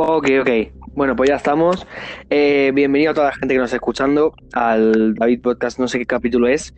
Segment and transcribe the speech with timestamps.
[0.00, 0.50] Ok, ok.
[0.94, 1.84] Bueno, pues ya estamos.
[2.30, 5.78] Eh, bienvenido a toda la gente que nos está escuchando al David Podcast.
[5.80, 6.72] No sé qué capítulo es,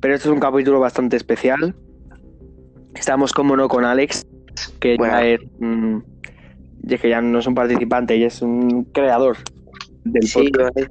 [0.00, 1.76] pero este es un capítulo bastante especial.
[2.96, 4.26] Estamos, como no, con Alex,
[4.80, 5.14] que Bueno.
[5.14, 9.36] ya es, que ya no es un participante, ya es un creador
[10.04, 10.76] del Sí, podcast.
[10.78, 10.88] eh,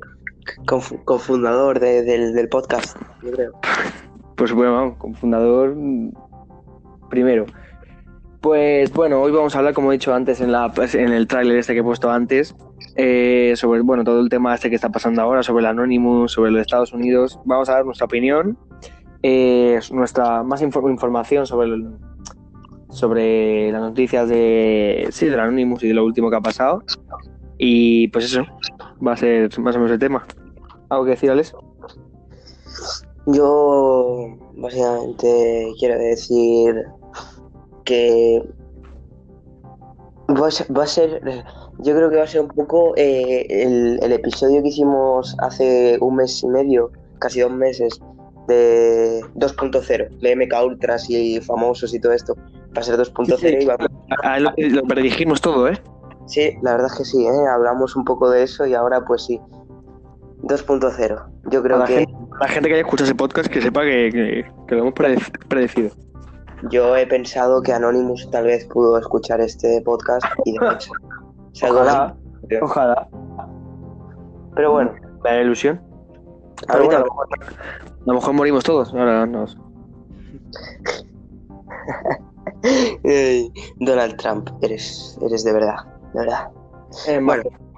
[0.66, 3.52] conf- cofundador de- del, del podcast, yo creo.
[4.36, 6.12] Pues bueno, vamos, con fundador mm,
[7.10, 7.46] primero.
[8.44, 11.28] Pues bueno, hoy vamos a hablar, como he dicho antes en, la, pues, en el
[11.28, 12.54] tráiler este que he puesto antes,
[12.98, 16.52] eh, sobre bueno, todo el tema este que está pasando ahora, sobre el Anonymous, sobre
[16.52, 17.40] los Estados Unidos.
[17.46, 18.58] Vamos a dar nuestra opinión,
[19.22, 21.88] eh, nuestra más infor- información sobre, el-
[22.90, 26.84] sobre las noticias de, sí, del Anonymous y de lo último que ha pasado.
[27.58, 28.44] Y pues eso,
[29.06, 30.28] va a ser más o menos el tema.
[30.90, 31.56] ¿Algo que decir, Alex?
[33.26, 36.76] Yo básicamente quiero decir
[37.84, 38.44] que
[40.30, 41.22] va a ser, va a ser-
[41.80, 45.98] yo creo que va a ser un poco eh, el, el episodio que hicimos hace
[46.02, 48.00] un mes y medio, casi dos meses,
[48.48, 52.36] de 2.0, de MK Ultras y famosos y todo esto.
[52.76, 53.58] Va a ser 2.0 Sí, sí.
[53.62, 53.88] y vamos
[54.24, 55.80] A- lo, lo predijimos todo, ¿eh?
[56.26, 57.48] Sí, la verdad es que sí, ¿eh?
[57.50, 59.40] hablamos un poco de eso y ahora pues sí.
[60.44, 61.26] 2.0.
[61.52, 63.62] Yo A creo la, que gente, a la gente que haya escuchado ese podcast que
[63.62, 65.92] sepa que, que- que lo hemos prede- predecido.
[66.70, 70.56] yo he pensado que Anonymous tal vez pudo escuchar este podcast y
[71.54, 72.16] se Ojalá.
[72.62, 73.08] Ojalá.
[74.56, 74.92] Pero bueno,
[75.24, 75.82] Me da ilusión.
[76.68, 78.94] Pero ahorita bueno, a, lo mejor, a lo mejor morimos todos.
[78.94, 79.58] Ahora nos...
[83.80, 85.78] Donald Trump, eres, eres de verdad,
[86.14, 86.50] de verdad.
[87.22, 87.44] bueno.
[87.44, 87.73] Bueno,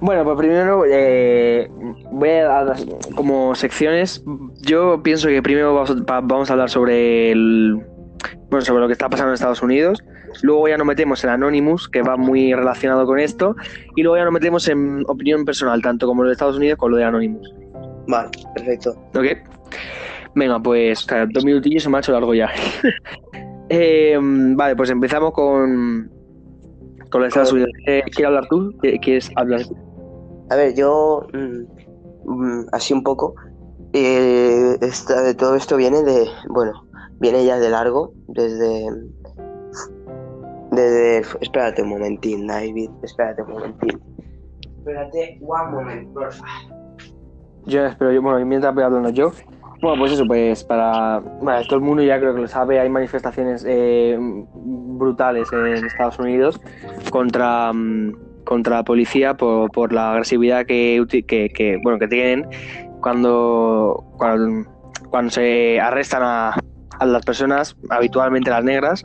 [0.00, 1.68] pues primero eh,
[2.10, 2.76] voy a dar
[3.14, 4.22] como secciones.
[4.62, 7.80] Yo pienso que primero vamos a, hablar sobre el,
[8.50, 10.02] bueno, sobre lo que está pasando en Estados Unidos.
[10.42, 13.56] Luego ya nos metemos en Anonymous, que va muy relacionado con esto.
[13.94, 16.90] Y luego ya nos metemos en opinión personal, tanto como lo de Estados Unidos como
[16.90, 17.54] lo de Anonymous.
[18.08, 18.90] Vale, perfecto.
[19.14, 19.26] ¿Ok?
[20.34, 22.50] Venga, pues o sea, dos minutillos se me ha hecho largo ya.
[23.68, 26.08] Eh, vale, pues empezamos con,
[27.10, 27.70] con los Estados Unidos.
[27.88, 28.70] Eh, ¿Quieres hablar tú?
[28.80, 29.76] ¿Qui- ¿Quieres hablar tú?
[30.50, 33.34] A ver, yo mm, mm, así un poco.
[33.92, 36.72] eh, esta- todo esto viene de, bueno,
[37.18, 38.86] viene ya de largo, desde,
[40.70, 44.00] desde, espérate un momentín, David, espérate un momentín.
[44.78, 46.44] Espérate one moment, porfa.
[47.64, 49.32] Yo espero, yo, bueno, mientras voy hablando yo.
[49.82, 51.20] Bueno, pues eso, pues para.
[51.20, 54.18] Bueno, todo el mundo ya creo que lo sabe, hay manifestaciones eh,
[54.54, 56.60] brutales en Estados Unidos
[57.10, 58.12] contra, mm,
[58.46, 62.46] contra la policía por, por la agresividad que, que, bueno, que tienen
[63.02, 64.70] cuando, cuando,
[65.10, 66.58] cuando se arrestan a,
[67.04, 69.04] las personas, habitualmente las negras.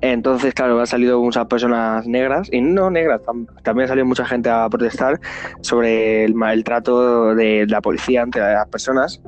[0.00, 4.24] Entonces, claro, han salido muchas personas negras, y no negras, tam- también ha salido mucha
[4.26, 5.18] gente a protestar
[5.60, 9.20] sobre el maltrato de la policía ante las personas.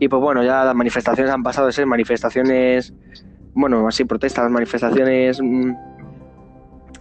[0.00, 2.92] Y pues bueno, ya las manifestaciones han pasado de ser manifestaciones,
[3.54, 5.72] bueno, así protestas, manifestaciones mm,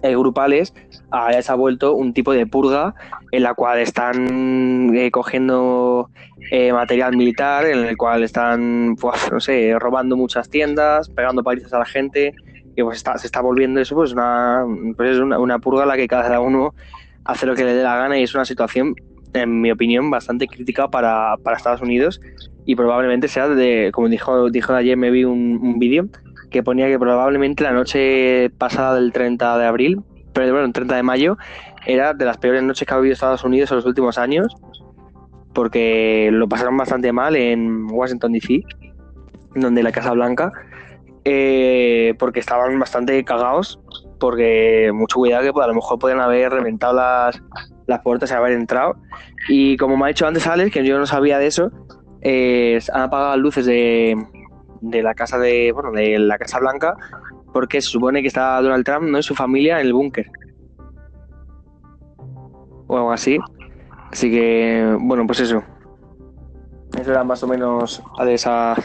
[0.03, 0.73] eh, grupales,
[1.11, 2.95] a ya se ha vuelto un tipo de purga
[3.31, 6.09] en la cual están eh, cogiendo
[6.51, 11.73] eh, material militar, en el cual están, pues, no sé, robando muchas tiendas, pegando palizas
[11.73, 12.33] a la gente,
[12.75, 14.63] y pues está- se está volviendo eso pues una,
[14.95, 16.73] pues es una, purga en la que cada uno
[17.25, 18.95] hace lo que le dé la gana y es una situación,
[19.33, 22.19] en mi opinión, bastante crítica para, para Estados Unidos
[22.65, 26.07] y probablemente sea de, como dijo, dijo ayer, me vi un, un vídeo
[26.51, 30.01] que ponía que probablemente la noche pasada del 30 de abril,
[30.33, 31.37] pero bueno, el 30 de mayo,
[31.87, 34.55] era de las peores noches que ha habido Estados Unidos en los últimos años,
[35.53, 38.63] porque lo pasaron bastante mal en Washington DC,
[39.55, 40.51] donde la Casa Blanca,
[41.23, 43.79] eh, porque estaban bastante cagados,
[44.19, 47.41] porque mucho cuidado que a lo mejor pueden haber reventado las,
[47.87, 48.95] las puertas y haber entrado.
[49.47, 51.71] Y como me ha dicho antes Alex, que yo no sabía de eso,
[52.93, 54.15] han apagado las luces de,
[54.81, 56.95] de la casa de bueno de la Casa Blanca
[57.53, 60.29] porque se supone que está Donald Trump no y su familia en el búnker.
[62.87, 63.37] O algo así.
[64.11, 65.63] Así que bueno pues eso.
[66.99, 68.75] Eso era más o menos de esa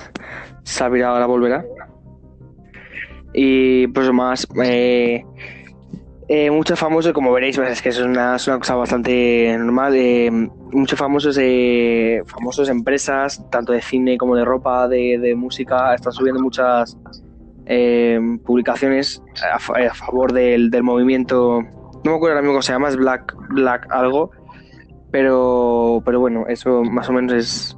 [0.91, 1.65] virado ahora volverá.
[3.33, 5.25] Y pues más eh,
[6.29, 6.51] eh,
[7.13, 9.95] como veréis, pues, es que es una, es una cosa bastante normal.
[9.95, 15.95] eh, muchos famosos, eh, famosos empresas, tanto de cine como de ropa, de, de música,
[15.95, 16.99] están subiendo muchas
[17.67, 19.23] eh, publicaciones
[19.53, 21.61] a, fa- a favor del, del movimiento.
[22.05, 24.31] No me acuerdo ahora mismo cómo se llama, es Black, Black algo.
[25.11, 27.77] Pero, pero bueno, eso más o menos es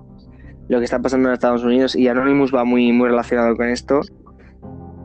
[0.68, 4.00] lo que está pasando en Estados Unidos y Anonymous va muy, muy relacionado con esto.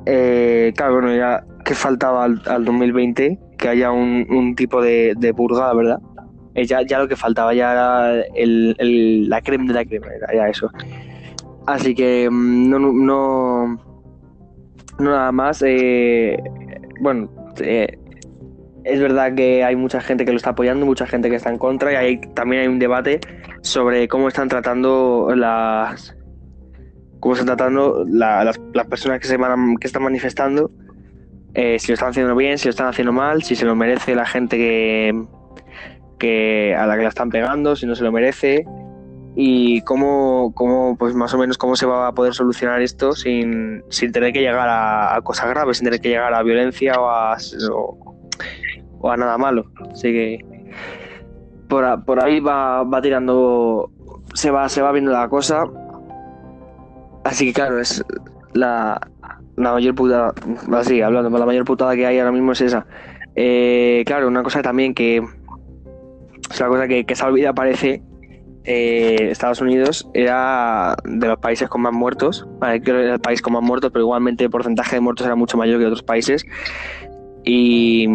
[0.06, 5.14] Eh, claro, bueno, ya que faltaba al, al 2020, que haya un, un tipo de,
[5.18, 6.00] de purga, ¿verdad?
[6.56, 10.34] Ya, ya lo que faltaba, ya era el, el- la crema de la crema, era
[10.34, 10.70] ya eso.
[11.66, 13.68] Así que mm, no, no, no,
[15.00, 15.64] no nada más.
[15.66, 16.38] eh,
[17.00, 17.30] bueno,
[17.60, 17.98] eh,
[18.84, 21.58] es verdad que hay mucha gente que lo está apoyando, mucha gente que está en
[21.58, 23.20] contra y hay, también hay un debate
[23.62, 26.16] sobre cómo están tratando las
[27.20, 30.70] cómo están tratando la- las, las personas que se van, que están manifestando,
[31.54, 34.14] eh, si lo están haciendo bien, si lo están haciendo mal, si se lo merece
[34.14, 35.24] la gente que,
[36.78, 38.66] a la que la están pegando, si no se lo merece
[39.36, 43.84] y cómo, cómo pues más o menos cómo se va a poder solucionar esto sin,
[43.90, 47.38] sin tener que llegar a, cosas graves, sin tener que llegar a violencia o a,
[49.00, 49.66] o, a nada malo.
[49.92, 50.40] Así que
[51.68, 53.90] por ahí va, va tirando,
[54.36, 55.64] se va, se va viendo la cosa.
[57.24, 58.04] Así que claro, es
[58.54, 59.00] la,
[59.56, 60.34] la mayor putada,
[60.74, 62.86] así hablando, la mayor putada que hay ahora mismo es esa.
[63.36, 65.24] Eh, claro, una cosa también que
[66.54, 68.02] es una cosa que, que se ha olvidado parece
[68.66, 73.20] eh, Estados Unidos era de los países con más muertos, vale, creo que era el
[73.20, 76.04] país con más muertos, pero igualmente el porcentaje de muertos era mucho mayor que otros
[76.04, 76.46] países.
[77.44, 78.08] Y,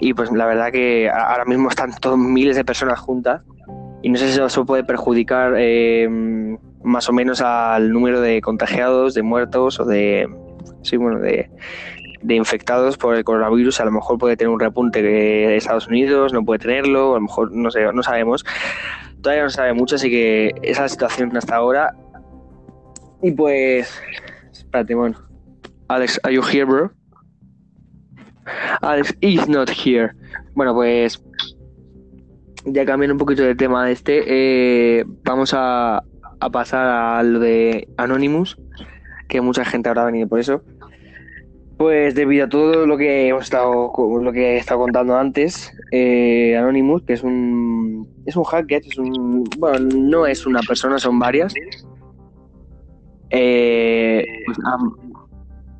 [0.00, 3.40] y pues la verdad que ahora mismo están todos miles de personas juntas
[4.02, 6.06] y no sé si eso puede perjudicar eh,
[6.82, 10.28] más o menos al número de contagiados, de muertos o de,
[10.82, 11.50] sí, bueno, de,
[12.22, 13.80] de infectados por el coronavirus.
[13.80, 17.22] A lo mejor puede tener un repunte que Estados Unidos no puede tenerlo, a lo
[17.22, 18.44] mejor no sé, no sabemos.
[19.22, 21.94] Todavía no sabe mucho, así que esa es la situación hasta ahora.
[23.22, 24.00] Y pues,
[24.52, 25.18] espérate, bueno.
[25.88, 26.90] Alex, are you here, bro?
[28.80, 30.12] Alex is not here.
[30.54, 31.22] Bueno, pues
[32.64, 36.02] ya cambiando un poquito de tema de este, eh, vamos a,
[36.40, 38.58] a pasar a lo de Anonymous,
[39.28, 40.62] que mucha gente habrá venido por eso.
[41.80, 43.90] Pues debido a todo lo que hemos estado,
[44.20, 48.98] lo que he estado contando antes, eh, Anonymous, que es un es un hacker, es
[48.98, 51.54] un bueno, no es una persona, son varias.
[53.30, 54.58] Eh, pues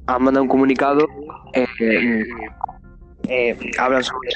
[0.07, 1.07] han, mandado un comunicado,
[1.53, 2.25] eh,
[3.29, 4.31] eh, hablan sobre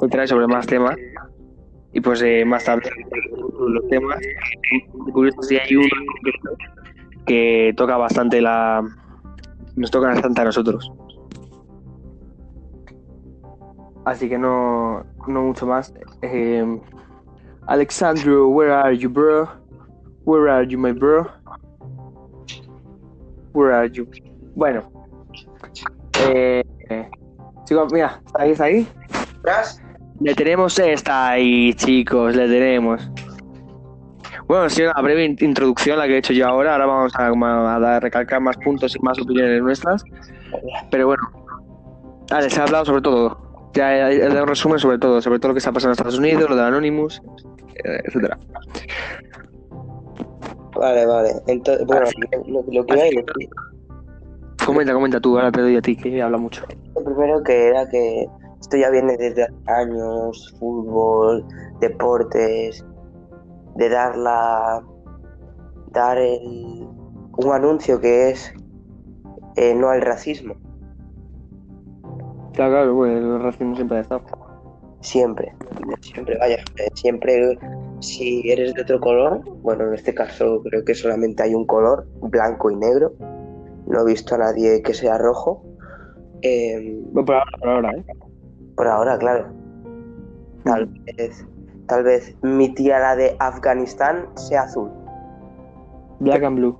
[0.00, 0.96] pues, sobre más temas.
[1.92, 2.90] Y pues eh, más tarde
[3.60, 4.18] los temas.
[5.12, 5.86] Curioso si hay uno
[7.28, 8.82] que toca bastante la.
[9.76, 10.90] Nos toca bastante a nosotros.
[14.04, 15.94] Así que no, no mucho más.
[16.22, 16.80] Eh,
[17.66, 19.46] Alexandro, where are you, bro?
[20.24, 21.30] Where are you, my bro?
[23.52, 24.08] Where are you?
[24.56, 24.90] Bueno.
[26.28, 26.64] Eh,
[27.64, 28.50] chicos, mira, ¿está ahí?
[28.50, 28.88] ¿Está ahí?
[30.20, 33.08] Le tenemos esta ahí, chicos, le tenemos.
[34.48, 36.72] Bueno, ha sido una breve in- introducción la que he hecho yo ahora.
[36.72, 40.02] Ahora vamos a, a dar, recalcar más puntos y más opiniones nuestras.
[40.90, 41.22] Pero bueno,
[42.30, 43.70] vale, se ha hablado sobre todo.
[43.74, 45.92] Ya he he dado un resumen sobre todo, sobre todo lo que está pasando en
[45.92, 47.20] Estados Unidos, lo de Anonymous,
[47.84, 48.38] eh, etcétera.
[50.74, 51.30] Vale, vale.
[51.46, 52.06] Entonces, bueno,
[52.46, 53.24] lo, lo que iba a decir
[54.64, 56.62] Comenta, comenta tú, ahora te doy a ti, que habla mucho.
[56.94, 58.26] lo primero que era que
[58.60, 61.44] esto ya viene desde hace años, fútbol,
[61.80, 62.84] deportes,
[63.78, 64.82] de dar la
[65.92, 66.86] dar el,
[67.38, 68.52] un anuncio que es
[69.56, 70.54] eh, no al racismo,
[72.52, 74.22] Claro, claro, bueno, el racismo siempre ha estado.
[75.00, 75.54] siempre,
[76.00, 77.56] siempre, vaya, eh, siempre
[78.00, 82.06] si eres de otro color, bueno, en este caso creo que solamente hay un color,
[82.20, 83.12] blanco y negro,
[83.86, 85.64] no he visto a nadie que sea rojo,
[86.42, 88.04] eh, por ahora, por ahora, ¿eh?
[88.76, 89.52] Por ahora, claro.
[90.64, 91.46] Tal vez,
[91.88, 94.90] tal vez mi tía la de Afganistán sea azul.
[96.20, 96.78] Black and Blue.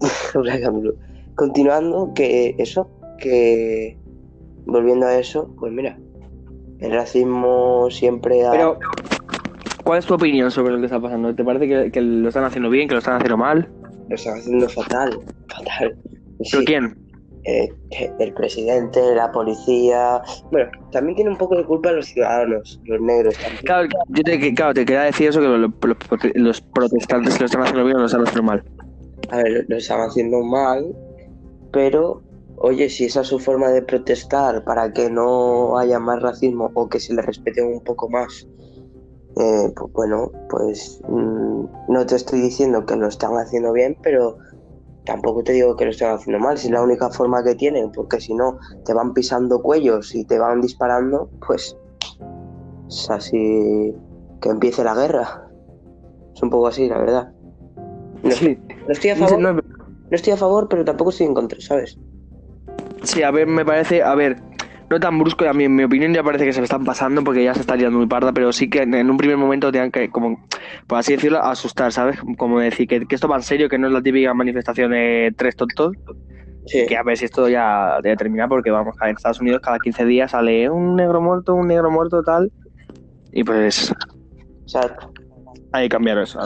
[0.34, 0.96] Black and blue.
[1.34, 3.98] Continuando, que eso, que
[4.66, 5.98] volviendo a eso, pues mira,
[6.78, 8.50] el racismo siempre ha...
[8.50, 8.78] Pero,
[9.84, 11.34] ¿cuál es tu opinión sobre lo que está pasando?
[11.34, 13.68] ¿Te parece que, que lo están haciendo bien, que lo están haciendo mal?
[14.10, 15.96] lo están haciendo fatal, fatal.
[16.04, 16.96] ¿Pero Sí, quién?
[17.44, 17.68] Eh,
[18.18, 20.22] el presidente, la policía...
[20.50, 23.60] Bueno, también tiene un poco de culpa los ciudadanos, los negros también.
[23.64, 25.96] Claro, yo te, claro, te quería decir eso, que lo- lo- los,
[26.34, 28.62] los protestantes que lo están haciendo bien o lo están haciendo mal.
[29.30, 30.94] A ver, lo están haciendo mal,
[31.72, 32.22] pero
[32.56, 36.88] oye, si esa es su forma de protestar para que no haya más racismo o
[36.88, 38.46] que se le respete un poco más,
[39.36, 44.36] eh, pues bueno, pues mm, no te estoy diciendo que lo están haciendo bien, pero
[45.10, 47.90] tampoco te digo que lo están haciendo mal, si es la única forma que tienen,
[47.90, 51.76] porque si no te van pisando cuellos y te van disparando, pues
[52.88, 53.92] es así
[54.40, 55.48] que empiece la guerra.
[56.34, 57.32] Es un poco así, la verdad.
[58.22, 58.56] No, Sí.
[58.86, 59.40] no estoy a No, favor.
[59.40, 59.60] no, No
[60.16, 61.98] estoy a favor, pero tampoco estoy en contra, ¿sabes?
[63.02, 64.40] Sí, a ver, me parece, a ver,
[64.90, 67.22] no tan brusco, a mí en mi opinión ya parece que se me están pasando
[67.22, 69.70] porque ya se está liando muy parda, pero sí que en, en un primer momento
[69.70, 70.44] tengan que, como,
[70.88, 72.18] por así decirlo, asustar, ¿sabes?
[72.36, 75.32] Como decir que, que esto va en serio, que no es la típica manifestación de
[75.36, 75.94] tres tontos,
[76.66, 76.86] Sí.
[76.86, 80.04] que a ver si esto ya debe terminar porque vamos, en Estados Unidos cada 15
[80.04, 82.52] días sale un negro muerto, un negro muerto, tal,
[83.32, 83.92] y pues
[84.62, 85.10] Exacto.
[85.72, 86.38] hay que cambiar eso.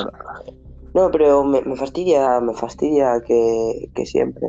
[0.95, 4.49] No, pero me, me fastidia, me fastidia que, que siempre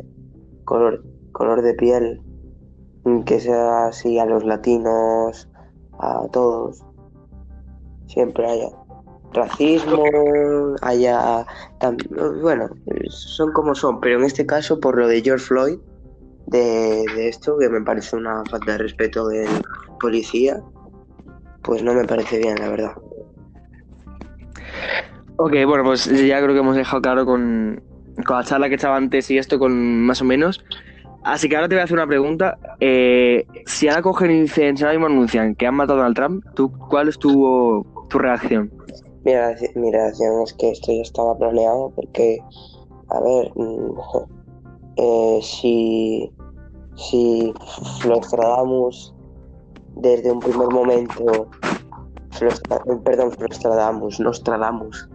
[0.65, 2.21] color, color de piel,
[3.25, 5.47] que sea así a los latinos,
[5.99, 6.83] a todos,
[8.07, 8.69] siempre haya
[9.33, 10.03] racismo,
[10.81, 11.45] haya,
[12.41, 12.69] bueno,
[13.09, 15.77] son como son, pero en este caso por lo de George Floyd,
[16.47, 19.49] de, de esto, que me parece una falta de respeto del
[19.99, 20.61] policía,
[21.63, 22.93] pues no me parece bien, la verdad.
[25.37, 27.83] Ok, bueno, pues ya creo que hemos dejado claro con,
[28.25, 30.63] con la charla que echaba antes y esto con más o menos.
[31.25, 32.59] Así que ahora te voy a hacer una pregunta.
[32.79, 36.45] Eh, si ahora cogen y dicen, si mismo anuncian que han matado a Donald Trump,
[36.53, 38.71] ¿tú, ¿cuál es tu, reacción?
[39.23, 42.37] Mi reacción, reacción es que esto ya estaba planeado porque,
[43.09, 43.99] a ver, mm,
[44.97, 46.31] eh, si,
[46.95, 47.51] si
[48.07, 49.15] Nostradamus
[49.95, 51.47] desde un primer momento,
[52.39, 55.09] eh, perdón, Nostradamus, Nostradamus,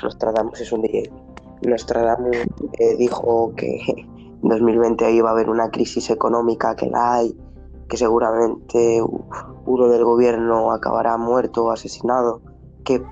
[0.00, 1.10] Nostradamus es un DJ,
[1.62, 2.36] Nostradamus
[2.98, 3.80] dijo que
[4.42, 7.36] en 2020 iba a haber una crisis económica que la hay,
[7.88, 9.02] que seguramente
[9.66, 12.40] uno del gobierno acabará muerto o asesinado,
[12.84, 13.02] que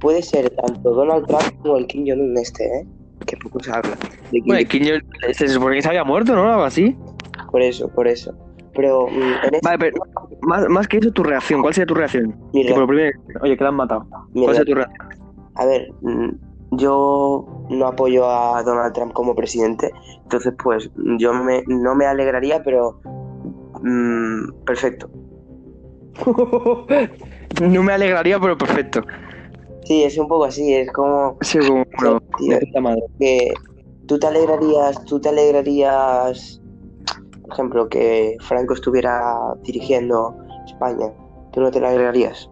[0.00, 2.86] puede ser tanto Donald Trump como el Kim Jong-un este, ¿eh?
[3.26, 3.90] Que poco se habla.
[4.30, 6.42] de Kim Bueno, Kim Jong- se supone que se había muerto, ¿no?
[6.50, 6.96] Algo así.
[7.50, 8.34] Por eso, por eso.
[8.74, 9.96] Pero mm, este, Vale, pero
[10.42, 11.62] más, más que eso, tu reacción.
[11.62, 12.36] ¿Cuál sería tu reacción?
[12.52, 14.04] mi Que por lo primero, oye, que la han matado.
[14.34, 15.08] mi ¿Cuál sería tu reacción?
[15.54, 16.28] a ver, mm,
[16.72, 19.92] yo no apoyo a Donald Trump como presidente,
[20.22, 23.00] entonces pues yo me, no me alegraría, pero
[23.82, 25.08] mm, perfecto.
[27.60, 29.02] no me alegraría, pero perfecto.
[29.84, 31.84] Sí, es un poco así, es como Sí, como
[32.38, 32.58] tío.
[32.80, 33.02] madre.
[33.18, 33.54] que
[34.06, 36.60] tú te alegrarías, tú te alegrarías,
[37.42, 39.20] por ejemplo, que Franco estuviera
[39.62, 40.34] dirigiendo
[40.66, 41.12] España,
[41.52, 42.50] tú no te alegrarías.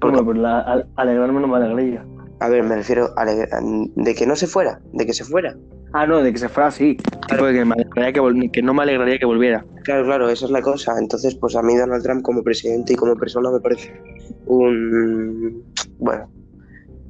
[0.00, 2.04] Porque, Bueno, pues la, al- alegrarme no me alegraría.
[2.42, 5.54] A ver, me refiero a de que no se fuera, de que se fuera.
[5.92, 6.96] Ah, no, de que se fuera así.
[7.28, 9.64] Tipo de que, me alegraría que, que no me alegraría que volviera.
[9.84, 10.94] Claro, claro, esa es la cosa.
[10.98, 13.92] Entonces, pues a mí Donald Trump como presidente y como persona me parece
[14.46, 15.62] un...
[15.98, 16.30] Bueno,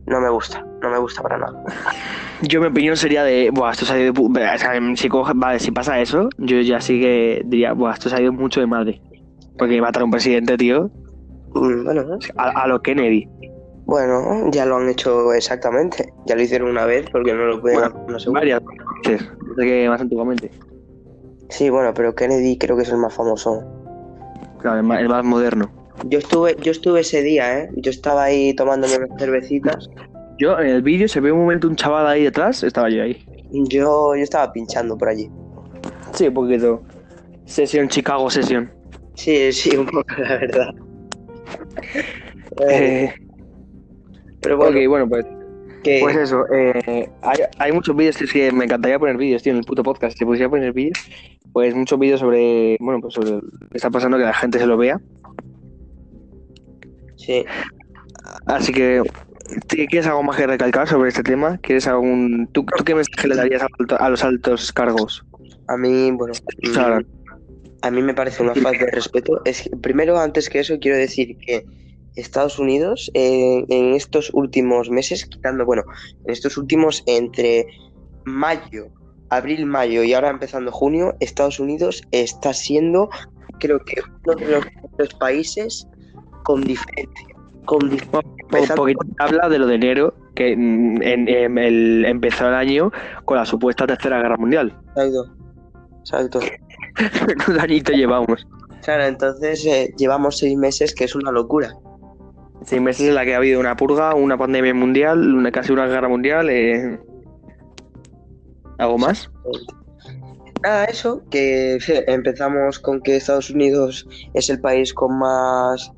[0.06, 1.64] no me gusta, no me gusta para nada.
[2.42, 5.08] Yo mi opinión sería de, buah, esto se ha ido de pu- o sea, si,
[5.08, 8.32] coge- vale, si pasa eso, yo ya sí que diría, buah, esto se ha ido
[8.32, 9.00] mucho de madre.
[9.56, 10.90] Porque matar a un presidente, tío,
[11.54, 13.28] Mm, Bueno, a, a lo Kennedy.
[13.84, 16.12] Bueno, ya lo han hecho exactamente.
[16.26, 18.40] Ya lo hicieron una vez porque no lo pueden Bueno, una segunda.
[18.40, 18.62] Varias
[19.04, 20.50] veces, que más antiguamente.
[21.48, 23.62] Sí, bueno, pero Kennedy creo que es el más famoso.
[24.60, 25.70] Claro, el más, el más moderno.
[26.04, 27.70] Yo estuve, yo estuve ese día, ¿eh?
[27.76, 29.90] Yo estaba ahí tomándome unas cervecitas.
[30.38, 33.24] Yo, en el vídeo se ve un momento un chaval ahí detrás, estaba yo ahí.
[33.50, 35.30] Yo, yo estaba pinchando por allí.
[36.14, 36.82] Sí, un poquito.
[37.44, 38.70] Sesión, Chicago Sesión.
[39.14, 40.74] Sí, sí, un poco, la verdad.
[42.68, 43.14] Eh,
[44.42, 45.24] pero bueno, ok, bueno, pues
[45.82, 45.98] que...
[46.00, 49.58] Pues eso, eh, hay, hay muchos vídeos, es que me encantaría poner vídeos, tío, en
[49.58, 50.16] el puto podcast.
[50.16, 50.98] Si pudiera poner vídeos,
[51.52, 54.66] pues muchos vídeos sobre, bueno, pues sobre lo que está pasando, que la gente se
[54.66, 55.00] lo vea.
[57.16, 57.44] Sí.
[58.46, 59.02] Así que,
[59.68, 61.58] ¿tí- ¿quieres algo más que recalcar sobre este tema?
[61.58, 62.48] ¿Quieres algún...
[62.52, 63.62] ¿Tú, tú qué mensaje le darías
[63.98, 65.24] a, los altos cargos?
[65.68, 66.32] A mí, bueno,
[67.82, 69.40] a mí me parece una falta de respeto.
[69.44, 71.64] Es que, primero, antes que eso, quiero decir que
[72.16, 75.82] Estados Unidos eh, en estos últimos meses, quitando, bueno,
[76.24, 77.66] en estos últimos entre
[78.24, 78.86] mayo,
[79.30, 83.08] abril, mayo y ahora empezando junio, Estados Unidos está siendo,
[83.58, 84.64] creo que uno de los,
[84.98, 85.86] los países
[86.44, 87.26] con diferencia.
[87.64, 92.48] Con dif- un empezando- poquito habla de lo de enero, que en, en el, empezó
[92.48, 92.90] el año
[93.24, 94.76] con la supuesta tercera guerra mundial.
[94.96, 95.34] Exacto.
[96.00, 96.40] Exacto.
[97.52, 98.44] Un añito llevamos.
[98.82, 101.72] Claro, entonces eh, llevamos seis meses, que es una locura.
[102.64, 106.08] Seis meses en la que ha habido una purga, una pandemia mundial, casi una guerra
[106.08, 106.48] mundial.
[106.50, 107.00] eh,
[108.78, 109.30] ¿Algo más?
[110.62, 115.92] Nada, eso, que empezamos con que Estados Unidos es el país con más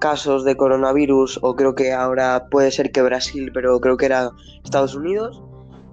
[0.00, 4.30] casos de coronavirus, o creo que ahora puede ser que Brasil, pero creo que era
[4.64, 5.42] Estados Unidos.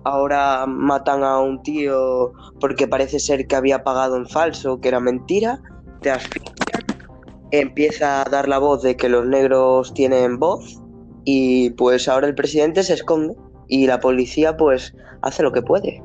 [0.05, 4.99] Ahora matan a un tío porque parece ser que había pagado en falso, que era
[4.99, 5.59] mentira,
[6.01, 6.55] te asfixian,
[7.59, 10.81] empieza a dar la voz de que los negros tienen voz
[11.23, 13.35] y pues ahora el presidente se esconde
[13.67, 16.01] y la policía pues hace lo que puede.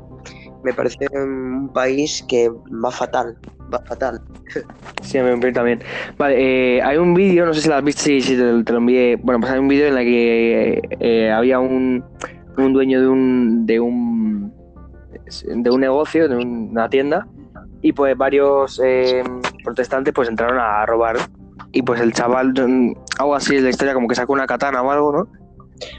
[0.62, 3.36] me parece un país que va fatal,
[3.72, 4.20] va fatal.
[5.02, 5.80] Sí, a mí también.
[6.18, 6.36] Vale,
[6.76, 9.16] eh, hay un vídeo, no sé si lo has visto, sí, te, lo envié.
[9.16, 12.04] Bueno, pues hay un vídeo en el que eh, había un,
[12.58, 14.52] un dueño de un, de un
[15.46, 17.26] de un negocio, de una tienda,
[17.80, 19.22] y pues varios eh,
[19.64, 21.16] protestantes pues entraron a robar.
[21.72, 24.82] Y pues el chaval, mm, algo así es la historia, como que sacó una katana
[24.82, 25.28] o algo, ¿no?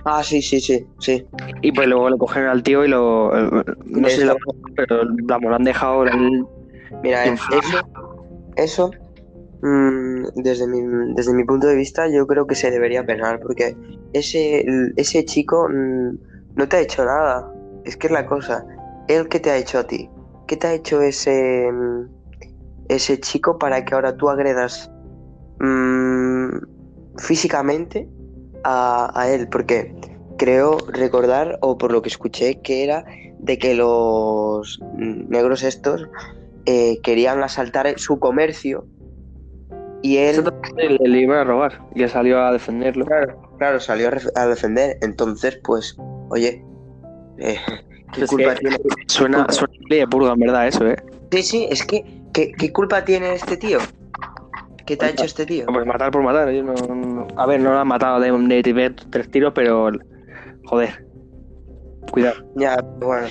[0.03, 1.25] Ah, sí, sí, sí, sí.
[1.61, 3.35] Y pues luego le cogieron al tío y lo.
[3.37, 4.35] eh, No sé si lo,
[4.75, 6.03] pero vamos, lo han dejado.
[6.03, 6.45] el-
[7.01, 7.77] Mira, Qué eso,
[8.57, 8.91] eso
[9.61, 13.75] mm, desde, mi, desde mi punto de vista, yo creo que se debería penar, porque
[14.11, 14.65] ese,
[14.97, 16.17] ese chico mm,
[16.55, 17.47] no te ha hecho nada.
[17.85, 18.65] Es que es la cosa.
[19.07, 20.09] Él, ¿qué te ha hecho a ti?
[20.47, 21.69] ¿Qué te ha hecho ese,
[22.89, 24.91] ese chico para que ahora tú agredas
[25.59, 28.07] mm, físicamente
[28.63, 29.47] a, a él?
[29.49, 29.95] Porque
[30.37, 33.05] creo recordar, o por lo que escuché, que era
[33.39, 36.07] de que los negros estos
[36.65, 38.85] eh, querían asaltar su comercio
[40.01, 40.43] y él,
[40.77, 43.05] le, le iban a robar y él salió a defenderlo.
[43.05, 44.97] claro, claro, salió a, defender.
[45.01, 45.97] Entonces, pues,
[46.29, 46.63] oye,
[47.37, 47.57] eh,
[48.13, 48.77] ¿qué Es culpa que tiene?
[49.07, 50.95] Suena, suena purga, en verdad, eso, ¿eh?
[51.31, 53.79] Sí, sí, es que, ¿qué, qué culpa tiene este tío?
[54.89, 55.67] ¿Qué te ha hecho este tío?
[55.67, 56.49] Pues matar por matar.
[56.49, 59.91] yo no- no- A ver, no lo han matado de, de, de tres tiros, pero.
[60.65, 61.05] Joder.
[62.11, 62.37] Cuidado.
[62.55, 63.27] Ya, bueno,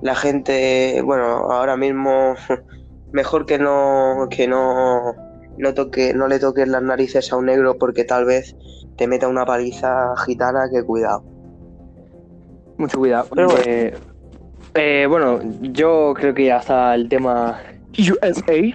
[0.00, 2.36] la gente, bueno, ahora mismo
[3.12, 5.12] mejor que no, que no,
[5.58, 8.54] no toque, no le toques las narices a un negro porque tal vez
[8.96, 11.24] te meta una paliza gitana que cuidado.
[12.78, 13.26] Mucho cuidado.
[13.34, 13.64] Pero bueno.
[13.66, 13.98] Eh,
[14.74, 17.60] eh, bueno, yo creo que ya está el tema
[17.98, 18.72] USA.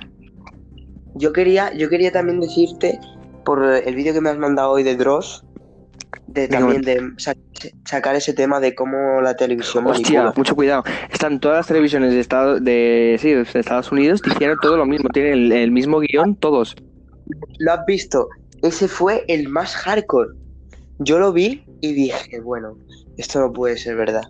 [1.16, 3.00] Yo quería, yo quería también decirte
[3.44, 5.44] por el vídeo que me has mandado hoy de Dross,
[6.28, 7.36] de también de sa-
[7.86, 10.34] sacar ese tema de cómo la televisión Hostia, manipula.
[10.38, 10.84] mucho cuidado.
[11.12, 15.10] Están todas las televisiones de, Estado, de, sí, de Estados Unidos, hicieron todo lo mismo.
[15.10, 16.76] Tienen el, el mismo guion, todos.
[17.60, 18.28] ¿Lo has visto?
[18.62, 20.32] Ese fue el más hardcore.
[21.00, 22.78] Yo lo vi y dije, bueno,
[23.18, 24.24] esto no puede ser verdad.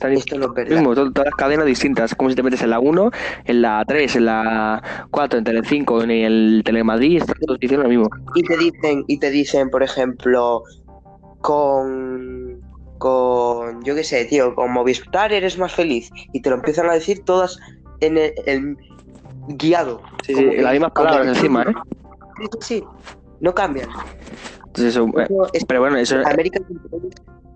[0.00, 2.14] Están Esto no es lo mismo, to- todas las cadenas distintas.
[2.14, 3.10] Como si te metes en la 1,
[3.44, 7.90] en la 3, en la 4, en Telecinco, en el Telemadrid, están todos diciendo lo
[7.90, 8.08] mismo.
[8.34, 10.62] Y te dicen, y te dicen, por ejemplo,
[11.42, 12.60] con
[12.96, 16.10] con yo qué sé, tío, con Movistar eres más feliz.
[16.32, 17.58] Y te lo empiezan a decir todas
[18.00, 18.76] en el, el
[19.48, 20.00] guiado.
[20.26, 21.72] Sí, las mismas palabras encima, ¿eh?
[22.38, 22.84] Sí, sí, sí.
[23.40, 23.88] No cambian.
[24.66, 26.60] Entonces eso, eh, Eso es- pero bueno, eso América,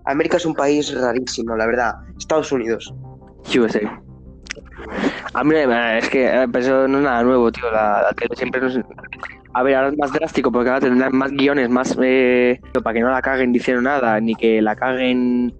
[0.05, 1.93] América es un país rarísimo, la verdad.
[2.17, 2.93] Estados Unidos.
[3.57, 4.01] USA.
[5.33, 7.69] A mí es que eh, eso no es nada nuevo, tío.
[7.71, 8.79] La, la tele siempre nos...
[9.53, 11.97] A ver, ahora es más drástico porque ahora tendrán más guiones, más...
[12.01, 15.53] Eh, para que no la caguen diciendo nada, ni que la caguen,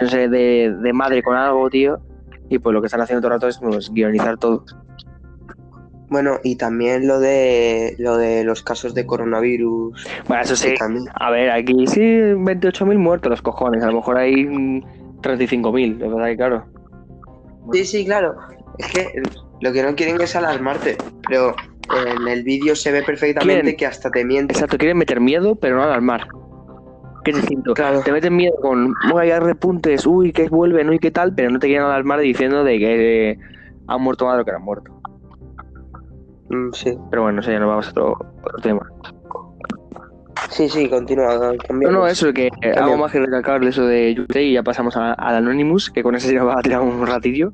[0.00, 2.00] no sé, de, de madre con algo, tío.
[2.48, 4.64] Y pues lo que están haciendo todo el rato es pues, guionizar todo.
[6.08, 10.06] Bueno, y también lo de lo de los casos de coronavirus.
[10.28, 10.74] Bueno, eso sí.
[10.78, 13.82] también- A ver, aquí sí, 28.000 muertos los cojones.
[13.82, 14.82] A lo mejor hay mm,
[15.20, 16.64] 35.000, lo que pasa es que, claro.
[17.72, 18.36] Sí, sí, claro.
[18.78, 19.22] Es que
[19.60, 20.96] lo que no quieren es alarmarte,
[21.28, 21.56] pero
[22.20, 24.54] en el vídeo se ve perfectamente que hasta te mienten.
[24.54, 26.28] Exacto, quieren meter miedo, pero no alarmar.
[27.24, 27.74] Que es distinto.
[27.74, 28.02] Claro.
[28.02, 31.58] Te meten miedo con, uy, hay repuntes, uy, que vuelven, uy, qué tal, pero no
[31.58, 33.38] te quieren alarmar diciendo de que eh,
[33.88, 34.95] han muerto más de lo que han muerto.
[36.48, 36.96] Mm, sí.
[37.10, 38.86] Pero bueno, eso ya nos vamos a otro, otro tema.
[40.50, 41.34] sí, sí, continúa.
[41.34, 41.98] No, cambiamos.
[41.98, 44.96] no, eso, que eh, algo más que recalcar de eso de UK y ya pasamos
[44.96, 47.52] al Anonymous, que con ese nos va a tirar un ratillo.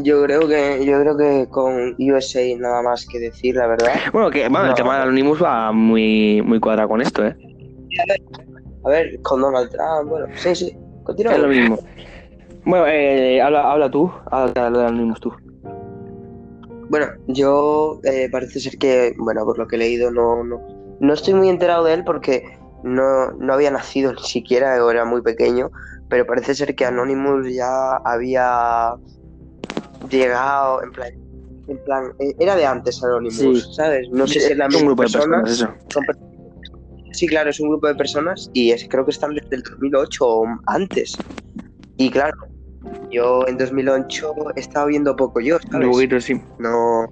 [0.00, 3.92] Yo creo que yo creo que con USA nada más que decir, la verdad.
[4.12, 4.74] Bueno, que bueno, el No.
[4.74, 7.36] tema del Anonymous va muy, muy cuadrado con esto, ¿eh?
[8.84, 10.76] A ver, con Donald Trump, bueno, sí, sí.
[11.04, 11.34] Continúa.
[11.34, 11.78] Es lo mismo.
[12.64, 15.32] Bueno, eh, habla, habla tú, habla de Anonymous tú.
[16.88, 20.60] Bueno, yo eh, parece ser que, bueno, por lo que he leído, no, no,
[21.00, 25.04] no estoy muy enterado de él porque no, no había nacido ni siquiera o era
[25.04, 25.70] muy pequeño,
[26.08, 28.94] pero parece ser que Anonymous ya había
[30.10, 31.10] llegado, en plan,
[31.68, 33.74] en plan, eh, era de antes Anonymous, Sí.
[33.74, 34.08] ¿sabes?
[34.10, 35.42] No sé si es la un misma grupo de persona.
[35.42, 36.04] personas, son
[37.12, 40.24] Sí, claro, es un grupo de personas y es, creo que están desde el 2008
[40.26, 41.16] o antes.
[41.96, 42.36] Y claro,
[43.10, 46.24] yo en 2008 estaba viendo poco yo, ¿sabes?
[46.24, 46.40] sí.
[46.58, 47.06] no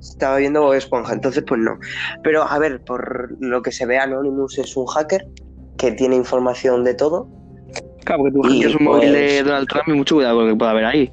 [0.00, 1.78] estaba viendo Bob Esponja, entonces pues no.
[2.22, 5.26] Pero a ver, por lo que se ve, Anonymous es un hacker
[5.76, 7.28] que tiene información de todo.
[8.04, 10.52] Claro, porque tú hackeas un móvil de pues- Donald Trump y mucho cuidado con lo
[10.52, 11.10] que pueda haber ahí.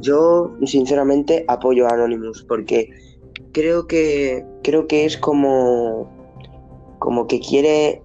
[0.00, 2.88] Yo sinceramente apoyo a Anonymous porque
[3.52, 6.08] creo que creo que es como
[7.00, 8.02] como que quiere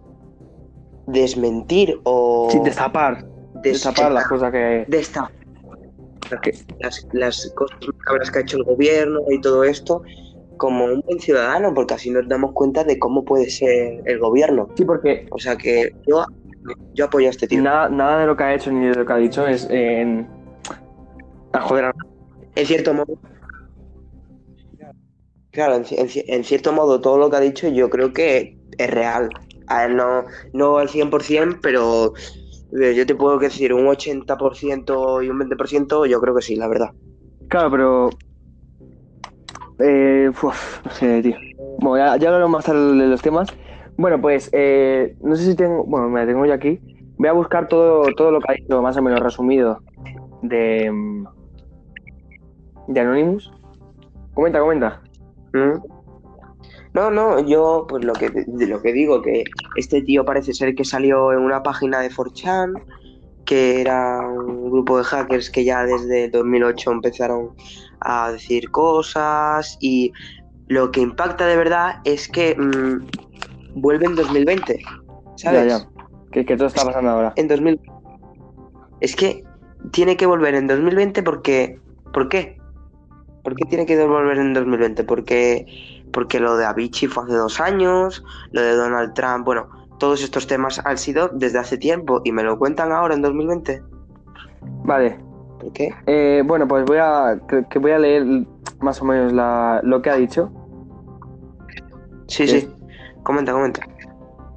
[1.06, 3.26] desmentir o Sin destapar.
[3.64, 4.86] Destapar las cosas que...
[4.88, 5.32] destapar
[6.80, 10.02] las, las cosas macabras que ha hecho el gobierno y todo esto
[10.58, 14.70] como un buen ciudadano, porque así nos damos cuenta de cómo puede ser el gobierno.
[14.76, 16.24] Sí, porque O sea que yo,
[16.94, 17.62] yo apoyo a este tío.
[17.62, 20.28] nada, nada de lo que ha hecho ni de lo que ha dicho es en...
[21.52, 21.92] a joder a...
[22.56, 23.18] En cierto modo.
[25.52, 28.12] Claro, en, ci- en ci- en cierto modo todo lo que ha dicho yo creo
[28.14, 29.30] que es real.
[29.68, 32.43] A ver, no, no al 100%, pero eh,
[32.74, 36.92] yo te puedo decir un 80% y un 20%, yo creo que sí, la verdad.
[37.48, 38.10] Claro, pero...
[39.80, 41.36] Eh, uf, no sé, tío.
[41.80, 43.50] Bueno, ya, ya hablaremos más tarde de los temas.
[43.98, 45.84] Bueno, pues eh, no sé si tengo...
[45.84, 46.80] Bueno, me la tengo yo aquí.
[47.18, 49.80] Voy a buscar todo, todo lo que ha dicho más o menos resumido
[50.42, 50.92] de...
[52.88, 53.52] De Anonymous.
[54.34, 55.02] Comenta, comenta.
[55.54, 55.93] ¿Mm?
[56.94, 59.44] No, no, yo pues lo que, de lo que digo, que
[59.76, 62.82] este tío parece ser que salió en una página de 4chan,
[63.46, 67.52] que era un grupo de hackers que ya desde 2008 empezaron
[68.00, 70.14] a decir cosas y
[70.68, 74.80] lo que impacta de verdad es que mm, vuelve en 2020,
[75.36, 75.68] ¿sabes?
[75.68, 75.90] Ya, ya.
[76.32, 77.34] Que, que todo está pasando ahora.
[77.36, 77.80] En 2000.
[79.02, 79.44] Es que
[79.92, 81.80] tiene que volver en 2020 porque...
[82.14, 82.58] ¿Por qué?
[83.44, 85.04] ¿Por qué tiene que volver en 2020?
[85.04, 85.66] Porque,
[86.14, 89.68] porque lo de Avicii fue hace dos años, lo de Donald Trump, bueno,
[90.00, 93.82] todos estos temas han sido desde hace tiempo y me lo cuentan ahora en 2020.
[94.86, 95.18] Vale.
[95.60, 95.94] ¿Por qué?
[96.08, 98.46] Eh, bueno, pues voy a, que, voy a leer
[98.82, 100.52] más o menos la- lo que ha dicho.
[102.28, 102.62] Sí, Sí.
[102.62, 102.70] sí.
[103.24, 103.82] Comenta, comenta.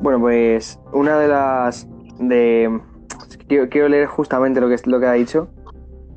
[0.00, 1.86] Bueno, pues una de las
[2.18, 2.80] de
[3.48, 5.48] quiero, quiero leer justamente lo que lo que ha dicho.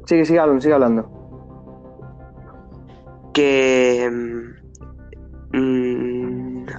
[0.05, 1.15] Sigue, sigue hablando, sigue hablando.
[3.33, 4.09] que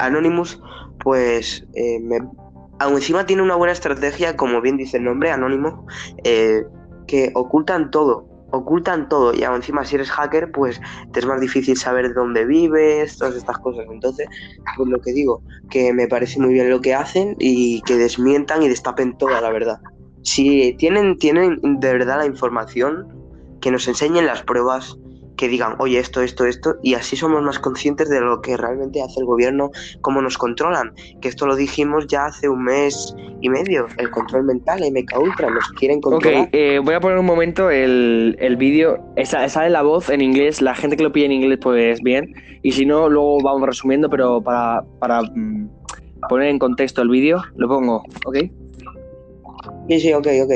[0.07, 0.61] Anonymous,
[1.01, 2.01] pues, eh,
[2.79, 5.87] aún encima tiene una buena estrategia, como bien dice el nombre, Anónimo,
[6.25, 6.63] eh,
[7.07, 10.81] que ocultan todo, ocultan todo, y aún encima si eres hacker, pues
[11.13, 13.87] te es más difícil saber de dónde vives, todas estas cosas.
[13.91, 14.27] Entonces,
[14.77, 18.63] pues lo que digo, que me parece muy bien lo que hacen y que desmientan
[18.63, 19.79] y destapen toda la verdad.
[20.23, 23.09] Si tienen, tienen de verdad la información,
[23.61, 24.97] que nos enseñen las pruebas,
[25.41, 29.01] que digan, oye, esto, esto, esto, y así somos más conscientes de lo que realmente
[29.01, 29.71] hace el gobierno,
[30.03, 30.93] cómo nos controlan.
[31.23, 35.49] Que esto lo dijimos ya hace un mes y medio, el control mental, MK Ultra,
[35.49, 36.49] nos quieren Ok, controlar.
[36.53, 38.99] eh, voy a poner un momento el, el vídeo.
[39.17, 40.61] Esa- Sale la voz en inglés.
[40.61, 42.35] La gente que lo pide en inglés, pues bien.
[42.63, 45.71] Y si no, luego vamos resumiendo, pero para, para mm,
[46.29, 48.37] poner en contexto el vídeo, lo pongo, ¿ok?
[49.89, 50.53] Sí, sí, ok, ok.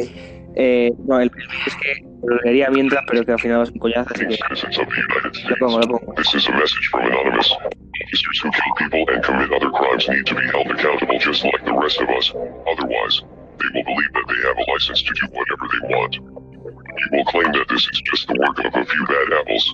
[0.56, 1.30] Eh, no, el,
[1.66, 4.78] es que lo leería mientras, pero que al final ser un coñazo, así que citizens
[4.78, 5.58] of the United lo States.
[5.60, 6.14] pongo, lo pongo.
[6.16, 7.50] This is a message from Anonymous.
[7.52, 11.64] Officers who kill people and commit other crimes need to be held accountable just like
[11.64, 12.32] the rest of us.
[12.66, 13.22] Otherwise,
[13.58, 16.14] they will believe that they have a license to do whatever they want.
[16.14, 19.64] You will claim that this is just the work of a few bad apples,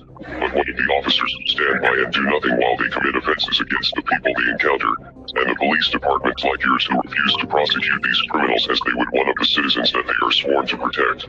[0.41, 3.61] but what of the officers who stand by and do nothing while they commit offenses
[3.61, 4.93] against the people they encounter,
[5.37, 9.09] and the police departments like yours who refuse to prosecute these criminals as they would
[9.13, 11.29] one of the citizens that they are sworn to protect?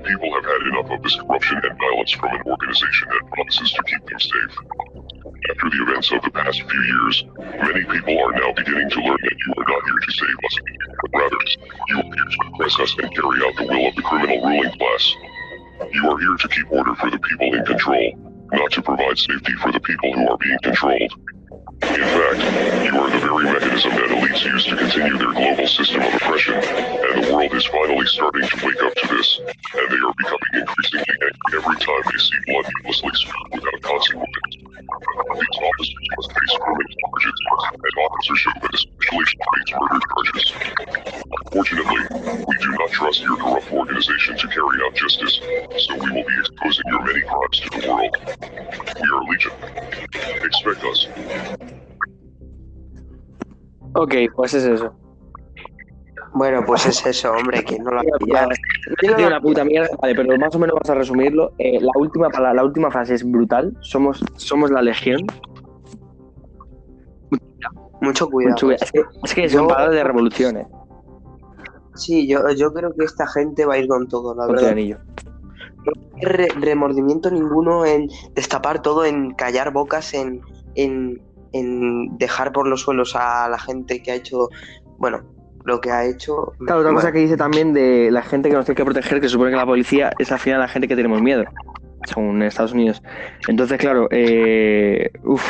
[0.00, 3.82] People have had enough of this corruption and violence from an organization that promises to
[3.84, 4.54] keep them safe.
[5.50, 9.20] After the events of the past few years, many people are now beginning to learn
[9.20, 10.54] that you are not here to save us,
[11.02, 11.42] but rather,
[11.88, 14.72] you are here to oppress us and carry out the will of the criminal ruling
[14.78, 15.14] class.
[15.92, 18.12] You are here to keep order for the people in control,
[18.52, 21.12] not to provide safety for the people who are being controlled.
[21.82, 22.42] In fact,
[22.84, 26.54] you are the very mechanism that elites use to continue their global system of oppression,
[26.54, 30.62] and the world is finally starting to wake up to this, and they are becoming
[30.62, 34.30] increasingly angry every time they see blood needlessly spilled without consequence.
[34.52, 37.38] These officers must face criminal charges,
[37.82, 40.46] and officership that especially face murder charges.
[41.50, 42.02] Unfortunately,
[42.46, 45.40] we do not trust your corrupt organization to carry out justice,
[45.82, 48.14] so we will be exposing your many crimes to the world.
[49.02, 49.52] We are Legion.
[50.46, 51.71] Expect us.
[53.94, 54.94] Ok, pues es eso.
[56.34, 58.48] Bueno, pues es eso, hombre, que no lo ha pillado.
[59.00, 61.52] Tiene una puta mierda, vale, pero más o menos vas a resumirlo.
[61.58, 63.76] Eh, la, última, la última frase es brutal.
[63.80, 65.20] Somos, somos la legión.
[68.00, 68.52] Mucho cuidado.
[68.54, 70.66] Mucho- es, que, es que son Yo- palabras de revolución, eh.
[71.94, 74.70] Sí, yo, yo creo que esta gente va a ir con todo, la verdad.
[74.70, 74.98] anillo.
[75.84, 80.40] No hay re- remordimiento ninguno en destapar todo, en callar bocas, en,
[80.74, 81.20] en,
[81.52, 84.48] en dejar por los suelos a la gente que ha hecho,
[84.98, 85.22] bueno,
[85.64, 86.52] lo que ha hecho.
[86.58, 89.28] Claro, otra cosa que dice también de la gente que nos tiene que proteger, que
[89.28, 91.44] se supone que la policía es al final la gente que tenemos miedo,
[92.06, 93.02] según Estados Unidos.
[93.48, 95.44] Entonces, claro, eh, uf,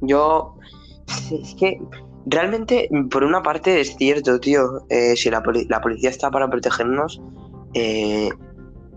[0.00, 0.56] Yo,
[1.32, 1.78] es que
[2.26, 6.48] realmente, por una parte es cierto, tío, eh, si la, poli- la policía está para
[6.48, 7.20] protegernos,
[7.74, 8.30] eh,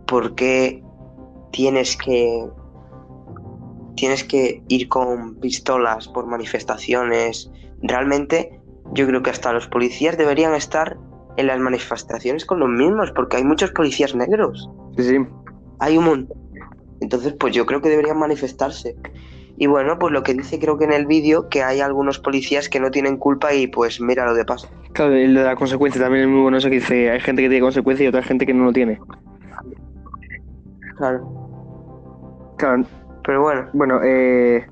[0.06, 0.84] ¿por qué
[1.52, 2.46] tienes que
[3.98, 7.52] tienes que ir con pistolas por manifestaciones?
[7.82, 8.62] Realmente,
[8.94, 10.98] yo creo que hasta los policías deberían estar
[11.36, 14.70] en las manifestaciones con los mismos, porque hay muchos policías negros.
[14.96, 15.18] Sí, sí.
[15.80, 16.38] Hay un montón.
[17.02, 18.96] Entonces, pues yo creo que deberían manifestarse.
[19.58, 22.70] Y bueno, pues lo que dice creo que en el vídeo, que hay algunos policías
[22.70, 24.70] que no tienen culpa y pues mira lo de paso.
[24.94, 27.42] Claro, y lo de la consecuencia también es muy bueno eso que dice, hay gente
[27.42, 29.00] que tiene consecuencia y otra gente que no lo tiene.
[30.98, 31.48] Claro.
[32.58, 32.86] Claro,
[33.28, 34.66] Pero bueno, bueno, eh...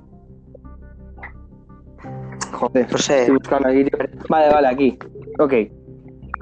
[2.54, 3.20] Joder, no sé.
[3.22, 3.86] estoy buscando aquí.
[4.30, 4.98] Vale, vale, aquí.
[5.40, 5.54] Ok.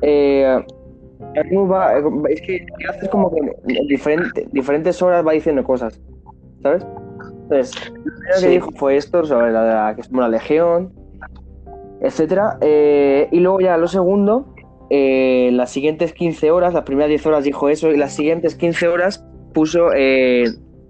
[0.03, 0.65] Eh...
[1.35, 5.99] Es que haces como que en diferente- diferentes horas va diciendo cosas,
[6.61, 6.85] ¿sabes?
[7.43, 8.45] Entonces, lo primero Sí.
[8.45, 10.93] que dijo fue esto sobre la, de la que somos la legión,
[12.01, 12.57] etcétera.
[12.61, 14.53] eh, y luego ya lo segundo,
[14.89, 18.87] eh, las siguientes 15 horas, las primeras 10 horas dijo eso, y las siguientes 15
[18.89, 20.43] horas puso, eh,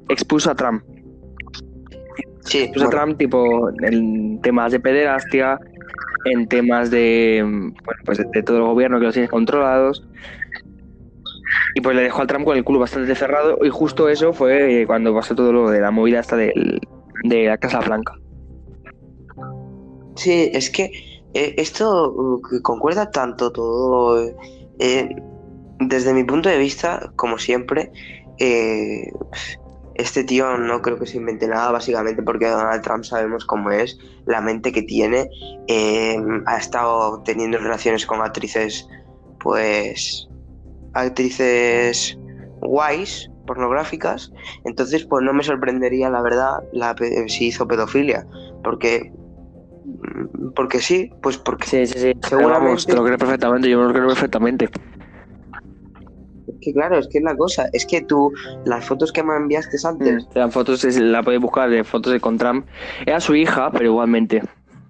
[0.09, 0.83] expuso a Trump.
[2.45, 5.57] Sí, Expuso bueno, a Trump, tipo, en temas de pederastia,
[6.25, 7.73] en temas de, bueno,
[8.05, 10.03] pues de, de todo el gobierno que los tiene controlados.
[11.75, 14.81] Y pues le dejó al Trump con el culo bastante cerrado, y justo eso fue
[14.81, 16.79] eh, cuando pasó todo lo de la movida esta del-
[17.23, 18.13] de la Casa Blanca.
[20.15, 20.91] sí, es que
[21.33, 24.23] eh, esto uh, concuerda tanto todo.
[24.79, 25.09] eh,
[25.79, 27.91] desde mi punto de vista, como siempre,
[28.39, 29.11] eh,
[29.95, 33.97] este tío no creo que se invente nada, básicamente porque Donald Trump sabemos cómo es,
[34.25, 35.29] la mente que tiene.
[35.67, 38.87] eh, ha estado teniendo relaciones con actrices,
[39.39, 40.27] pues,
[40.93, 42.17] actrices
[42.59, 44.31] guays, pornográficas.
[44.65, 46.95] Entonces, pues no me sorprendería, la verdad, la,
[47.27, 48.25] si hizo pedofilia.
[48.63, 49.11] Porque,
[50.55, 52.13] porque sí, pues porque Sí, sí, sí.
[52.27, 54.69] Seguramente- Vamos, te lo creo perfectamente, yo me lo creo perfectamente.
[56.47, 58.31] Es que claro, es que es la cosa, es que tú,
[58.65, 62.19] las fotos que me enviaste antes, Las fotos, es- la podéis buscar de fotos de
[62.19, 62.65] con Trump.
[63.05, 64.41] Era su hija, pero igualmente.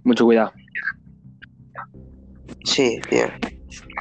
[0.04, 0.52] Mucho cuidado.
[2.64, 3.30] sí, bien.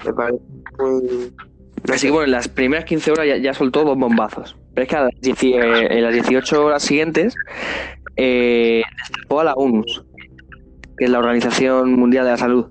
[0.05, 0.43] Me parece
[0.79, 1.33] muy.
[1.93, 4.57] Así que bueno, en las primeras 15 horas ya, ya soltó dos bombazos.
[4.75, 7.35] Pero es que a las, dieci- eh, en las 18 horas siguientes
[8.17, 10.05] eh, destapó a la UNUS,
[10.97, 12.67] que es la Organización Mundial de la Salud.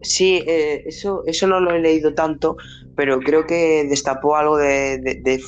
[0.00, 2.56] Sí, eh, eso, eso no lo he leído tanto,
[2.96, 4.98] pero creo que destapó algo de.
[4.98, 5.42] de, de-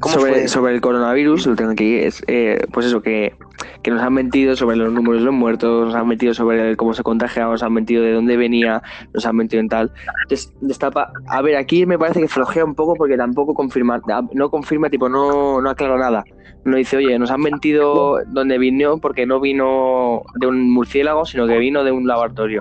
[0.00, 0.48] ¿Cómo sobre, fue?
[0.48, 3.34] sobre el coronavirus, lo tengo aquí, es eh, pues eso, que,
[3.82, 6.94] que nos han mentido sobre los números de los muertos, nos han mentido sobre cómo
[6.94, 9.92] se contagiaba, nos han mentido de dónde venía, nos han mentido en tal.
[10.22, 11.10] Entonces, destapa.
[11.28, 14.00] A ver, aquí me parece que flojea un poco porque tampoco confirma,
[14.32, 16.24] no confirma, tipo, no, no aclara nada.
[16.64, 21.46] No dice, oye, nos han mentido donde vino porque no vino de un murciélago, sino
[21.46, 22.60] que vino de un laboratorio.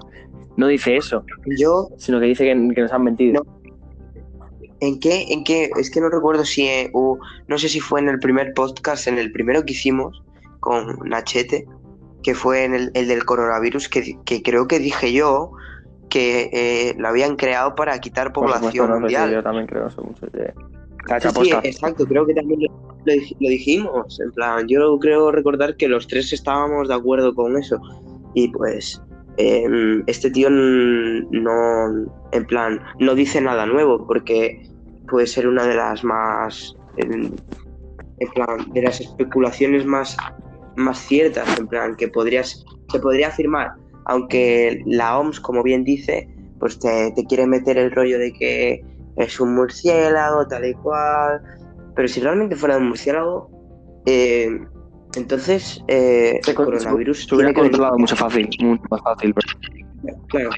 [0.55, 1.23] No dice eso,
[1.57, 3.45] Yo, sino que dice que, que nos han mentido.
[4.79, 5.25] ¿En qué?
[5.29, 5.69] ¿En qué?
[5.77, 6.67] Es que no recuerdo si.
[6.67, 10.21] eh, hu- no sé si fue en el primer podcast, en el primero que hicimos
[10.59, 11.65] con Nachete,
[12.23, 15.51] que fue en el, el del coronavirus, que, que creo que dije yo
[16.09, 19.31] que eh, lo habían creado para quitar Por población supuesto, no, mundial.
[19.31, 20.25] yo también creo eso mucho.
[20.27, 20.53] de-
[21.31, 22.69] Sí, exacto, creo que también lo,
[23.05, 24.19] lo dij- lo dijimos.
[24.19, 27.79] En plan, yo creo recordar que los tres estábamos de acuerdo con eso.
[28.33, 29.01] Y pues,
[29.37, 34.66] em, este tío no, en plan, no dice nada nuevo, porque
[35.09, 37.33] puede ser una de las más, en,
[38.19, 40.17] en plan, de las especulaciones más,
[40.75, 43.71] más ciertas, en plan, que podrías, se podría afirmar,
[44.05, 48.83] aunque la OMS, como bien dice, pues te, te quiere meter el rollo de que
[49.17, 51.41] es un murciélago, tal y cual.
[51.95, 53.49] Pero si realmente fuera un murciélago,
[54.05, 54.49] eh,
[55.15, 59.33] entonces eh, el coronavirus Se hubiera controlado mucho fácil, mucho más fácil.
[59.33, 60.49] pero- Claro.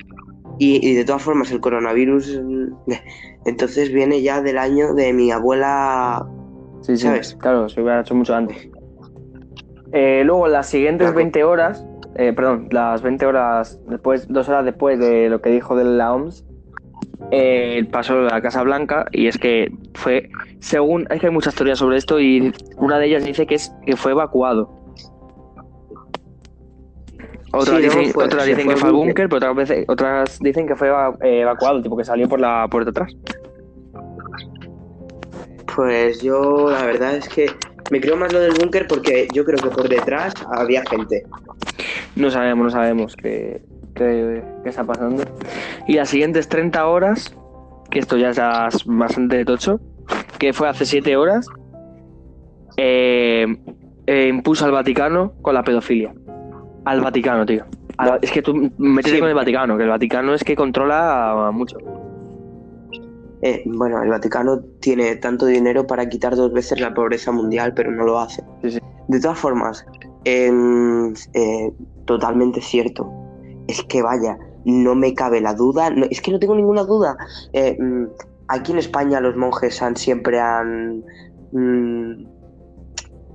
[0.59, 2.41] Y, y de todas formas, el coronavirus,
[3.45, 6.27] entonces viene ya del año de mi abuela.
[6.81, 7.35] Sí, sí, ¿Sabes?
[7.39, 8.69] claro, se hubiera hecho mucho antes.
[9.91, 11.17] Eh, luego, las siguientes Claro.
[11.17, 15.75] 20 horas, eh, perdón, las 20 horas después, dos horas después de lo que dijo
[15.75, 16.45] de la OMS,
[17.31, 21.53] eh, pasó a la Casa Blanca y es que fue, según, es que hay muchas
[21.55, 24.78] teorías sobre esto y una de ellas dice que es que fue evacuado.
[27.51, 29.27] Otras Sí, no, dicen, fue- otras se dicen fue que fue al búnker.
[29.29, 30.89] pero otras, veces, otras dicen que fue
[31.21, 33.11] eh, evacuado, tipo que salió por la puerta atrás.
[35.75, 37.47] Pues yo, la verdad es que
[37.91, 41.23] me creo más lo del búnker porque yo creo que por detrás había gente.
[42.15, 43.61] No sabemos, no sabemos qué,
[43.95, 45.23] qué- qué está pasando.
[45.87, 47.35] Y las siguientes 30 horas,
[47.89, 49.79] que esto ya es as- bastante tocho,
[50.37, 51.47] que fue hace 7 horas,
[52.77, 53.45] eh,
[54.05, 56.13] eh, impuso al Vaticano con la pedofilia.
[56.85, 57.65] Al Vaticano, tío.
[58.21, 59.19] Es que tú métete Sí.
[59.19, 61.77] con el Vaticano, que el Vaticano es que controla mucho.
[63.41, 67.91] Eh, bueno, el Vaticano tiene tanto dinero para quitar dos veces la pobreza mundial, pero
[67.91, 68.43] no lo hace.
[68.61, 68.79] Sí, sí.
[69.07, 69.85] De todas formas,
[70.25, 71.71] em, eh,
[72.05, 73.09] totalmente cierto.
[73.67, 77.17] Es que vaya, no me cabe la duda, no- es que no tengo ninguna duda.
[77.53, 78.05] Eh, mm,
[78.49, 81.03] aquí en España los monjes han siempre han
[81.51, 82.25] mm,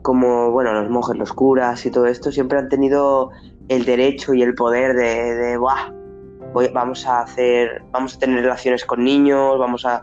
[0.05, 3.31] como bueno los monjes, los curas y todo esto siempre han tenido
[3.69, 5.91] el derecho y el poder de, de "Buah,
[6.53, 10.03] voy- vamos a hacer, vamos a tener relaciones con niños, vamos a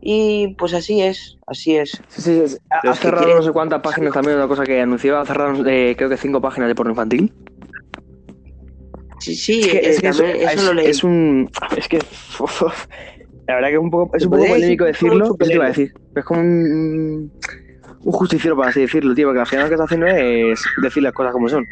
[0.00, 1.90] y pues así es, así es.
[2.08, 2.56] Sí, sí, sí.
[2.70, 5.96] Ha cerrado quieren- no sé cuántas páginas también, una cosa que anunció, ha cerrado eh,
[5.98, 7.34] creo que cinco páginas de porno infantil.
[9.18, 10.86] Sí, sí, Es que, eh, es, que eso, eso es- lo leí.
[10.86, 11.50] es un.
[11.76, 11.98] Es que.
[13.48, 15.24] La verdad que es un poco, es un poco polémico decirlo.
[15.24, 15.92] Eso te iba a decir.
[16.14, 17.32] Es como un.
[18.02, 21.02] Un justiciero, por así decirlo, tío, porque al final lo que está haciendo es decir
[21.02, 21.66] las cosas como son.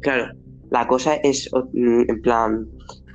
[0.00, 0.32] Claro,
[0.70, 2.68] la cosa es mm, en plan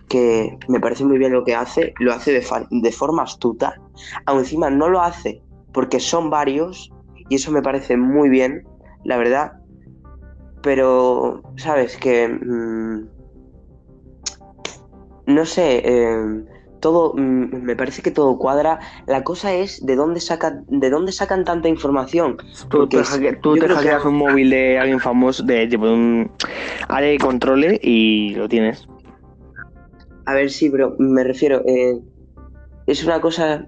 [0.07, 3.79] que me parece muy bien lo que hace, lo hace de, forma astuta.
[4.25, 6.91] Aún encima no lo hace porque son varios
[7.29, 8.63] y eso me parece muy bien,
[9.05, 9.53] la verdad.
[10.63, 11.95] Pero, ¿sabes?
[11.97, 12.27] Que...
[12.27, 13.07] mm,
[15.27, 16.45] no sé, eh,
[16.79, 18.79] todo, mm, me parece que todo cuadra.
[19.07, 22.37] La cosa es de dónde, saca, de dónde sacan tanta información.
[22.69, 25.67] Tú, Porque te, es- hacke- tú te que- hackeas un móvil de alguien famoso, de
[25.67, 26.31] tipo de un
[26.87, 28.87] área de controle y lo tienes.
[30.25, 31.99] A ver, sí, pero me refiero, eh,
[32.85, 33.67] es una cosa,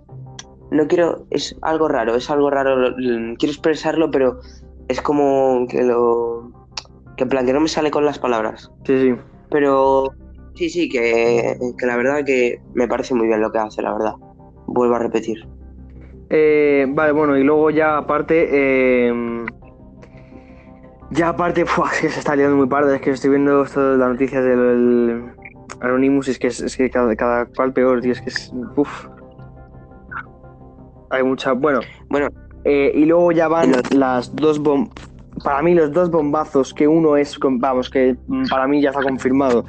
[0.70, 4.40] no quiero, es algo raro, es algo raro, quiero expresarlo, pero
[4.88, 6.52] es como que lo,
[7.18, 8.72] que en plan, que no me sale con las palabras.
[8.86, 9.16] Sí, sí.
[9.50, 10.14] Pero
[10.56, 13.94] sí, sí, que, que la verdad que me parece muy bien lo que hace, la
[13.94, 14.14] verdad.
[14.68, 15.48] Vuelvo a repetir.
[16.30, 19.14] Eh, vale, bueno, y luego ya aparte, eh,
[21.12, 21.90] ya aparte, ¡fua!
[21.94, 25.34] es que se está liando muy parda, es que estoy viendo esto las noticias del
[25.82, 29.08] Anonymous y es que, es, que cada, cada cual peor, tío, es que es, uf.
[31.10, 32.30] Hay mucha, bueno, Bueno,
[32.64, 34.90] eh, y luego ya van las dos bom
[35.44, 39.02] para mí los dos bombazos, que uno es, vamos, que mm, para mí ya está
[39.02, 39.66] confirmado,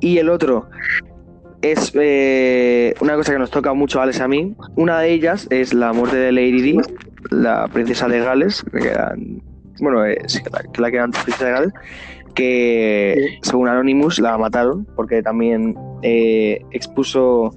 [0.00, 0.68] y el otro
[1.62, 4.54] es eh, una cosa que nos toca mucho a Alex a mí.
[4.76, 6.78] Una de ellas es la muerte de Lady Di,
[7.30, 9.42] la princesa de Gales, que eran-
[9.80, 11.72] bueno, eh, sí, la, la que era princesa de Gales,
[12.34, 17.50] que según Anonymous la mataron porque también eh, expuso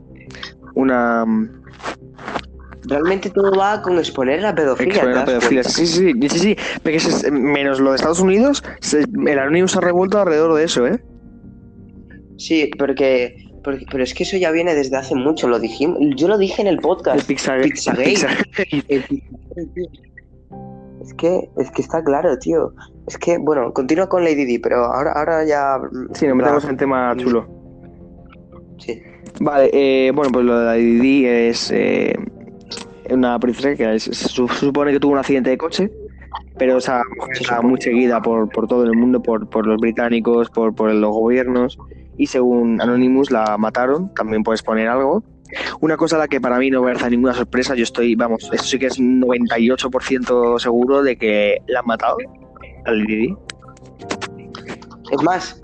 [0.75, 1.25] una
[2.89, 4.93] realmente todo va con exponer la pedofilia.
[4.93, 5.63] exponer la ¿te das pedofilia.
[5.63, 9.77] Sí, sí, sí, sí, sí, es- menos lo de Estados Unidos, se- el Anonymous se
[9.77, 11.01] ha revuelto alrededor de eso, ¿eh?
[12.37, 16.27] Sí, porque, porque- pero es que eso ya viene desde hace mucho, lo dijimos, yo
[16.27, 17.27] lo dije en el El podcast.
[17.27, 18.05] Pixar, Pizzagate.
[18.13, 19.03] Pixar- El.
[21.01, 22.73] Es que, es que está claro, tío.
[23.07, 25.77] Es que, bueno, continúa con Lady Di, pero ahora, ahora ya.
[26.13, 27.47] Sí, nos metemos en tema chulo.
[28.77, 29.01] Sí.
[29.41, 32.13] Vale, eh, bueno, pues lo de la Didi es eh,
[33.13, 35.91] una princesa que se su- se supone que tuvo un accidente de coche,
[36.57, 39.77] pero esa mujer Se está muy seguida por, por todo el mundo, por, por los
[39.79, 41.77] británicos, por, por los gobiernos,
[42.17, 45.23] y según Anonymous la mataron, también puedes poner algo.
[45.81, 48.63] Una cosa a la que para mí no merece ninguna sorpresa, yo estoy, vamos, esto
[48.67, 52.17] sí que es 98% seguro de que la han matado,
[52.85, 53.35] a Lady Di.
[55.11, 55.59] Es más,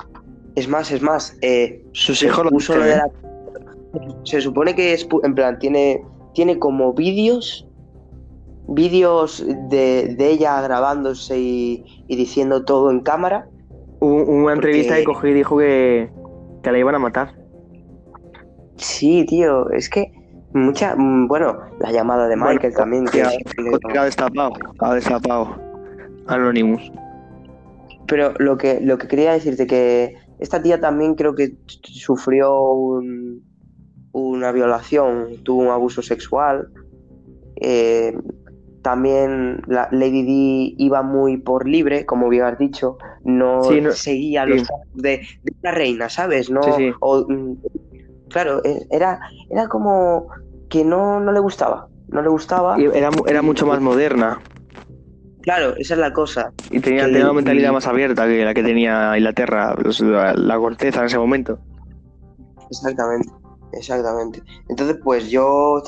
[0.56, 1.38] es más, es más.
[1.42, 2.52] Eh, Sus hijos lo
[2.84, 2.96] de ¿eh?
[2.98, 3.10] la-
[4.24, 6.02] Se supone que es, en plan, tiene,
[6.36, 7.68] tiene como vídeos,
[8.68, 13.48] vídeos de, de ella grabándose y, y diciendo todo en cámara.
[14.00, 16.12] Hubo una entrevista Porque- que y dijo que,
[16.62, 17.34] que la iban a matar.
[18.78, 20.12] Sí, tío, es que
[20.54, 23.06] mucha, bueno, la llamada de Bueno, Michael también.
[23.06, 25.56] que Ya, es- que ha destapado, ha destapado
[26.28, 26.92] Anonymous.
[28.08, 33.42] Pero lo que, lo que quería decirte que esta tía también creo que sufrió un-
[34.22, 36.70] una violación, tuvo un abuso sexual.
[37.58, 38.18] Eh,
[38.82, 43.92] también la Lady Di iba muy por libre, como bien has dicho, no, Sí, no-
[43.92, 44.52] seguía sí.
[44.52, 46.50] los de, de la reina, ¿sabes?
[46.50, 46.94] No, Sí, sí.
[47.02, 47.56] o, mm,
[48.30, 49.20] claro, eh, era,
[49.50, 50.28] era como
[50.70, 52.80] que no, no le gustaba, no le gustaba.
[52.80, 54.42] Y era, era mucho más moderna
[55.42, 56.52] Claro, esa es la cosa.
[56.72, 61.02] y tenía, una mentalidad más abierta que la que tenía Inglaterra, los- la, la corteza
[61.02, 61.60] en ese momento.
[62.70, 63.30] Exactamente,
[63.72, 64.42] exactamente.
[64.70, 65.82] Entonces, pues yo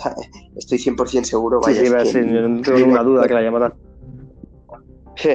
[0.55, 1.79] estoy 100% seguro, vaya.
[1.79, 3.73] sí, es que- no tengo ninguna duda que la llamaran.
[5.15, 5.29] Sí.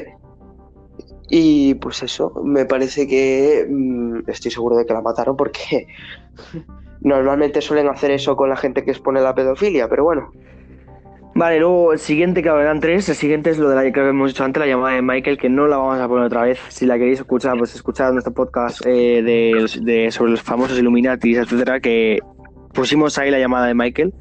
[1.28, 5.86] Y pues eso, me parece que mm, estoy seguro de que la mataron porque
[7.00, 10.30] normalmente suelen hacer eso con la gente que expone la pedofilia, pero bueno.
[11.34, 13.08] Vale, luego el siguiente, que eran tres.
[13.08, 15.48] El siguiente es lo de la que hemos dicho antes, la llamada de Michael, que
[15.48, 16.58] no la vamos a poner otra vez.
[16.68, 21.80] Si la queréis escuchar, pues escuchad nuestro podcast eh, de, sobre los famosos Illuminatis, etcétera,
[21.80, 22.18] que
[22.74, 24.12] pusimos ahí la llamada de Michael,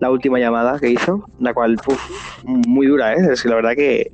[0.00, 3.28] la última llamada que hizo, la cual, uf, muy dura, ¿eh?
[3.32, 4.12] Es que la verdad que.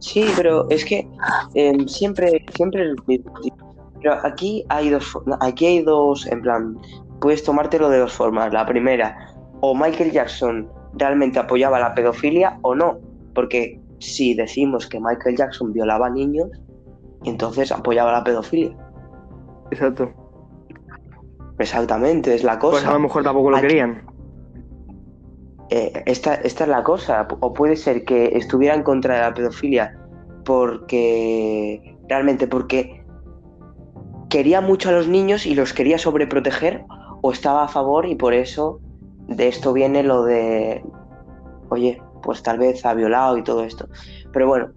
[0.00, 1.06] Sí, pero es que
[1.54, 2.94] em, siempre, siempre.
[4.00, 6.78] Pero aquí hay dos, aquí hay dos, en plan,
[7.20, 8.52] puedes tomártelo de dos formas.
[8.52, 9.16] La primera,
[9.60, 10.68] o Michael Jackson
[10.98, 12.98] realmente apoyaba la pedofilia o no,
[13.34, 16.48] porque si decimos que Michael Jackson violaba niños,
[17.24, 18.76] entonces apoyaba la pedofilia.
[19.70, 20.10] Exacto.
[21.58, 22.78] Exactamente, es la cosa.
[22.78, 24.02] Pues a lo mejor tampoco lo Aquí- querían.
[25.70, 27.26] Eh, esta, esta es la cosa.
[27.40, 29.98] O puede ser que estuviera en contra de la pedofilia
[30.44, 33.04] porque realmente porque
[34.30, 36.84] quería mucho a los niños y los quería sobreproteger
[37.20, 38.80] o estaba a favor y por eso
[39.28, 40.82] de esto viene lo de,
[41.70, 43.88] oye, pues tal vez ha violado y todo esto.
[44.32, 44.68] Pero bueno,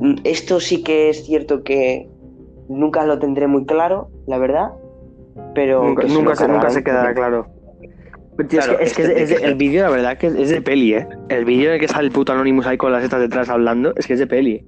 [0.00, 2.08] mm, esto sí que es cierto que
[2.68, 4.70] nunca lo tendré muy claro, la verdad.
[5.54, 7.46] Pero Nunca, que nunca, se, nunca se quedará claro.
[8.36, 10.18] Pero, tío, es Claro, que, es que es que- es de- el vídeo, la verdad,
[10.18, 11.06] que es de peli, ¿eh?
[11.28, 13.92] El vídeo en el que sale el puto Anonymous ahí con las estas detrás hablando,
[13.96, 14.64] es que es de peli.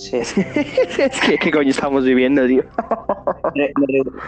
[0.00, 0.16] Sí.
[0.16, 2.62] es que, ¿qué coño estamos viviendo, tío?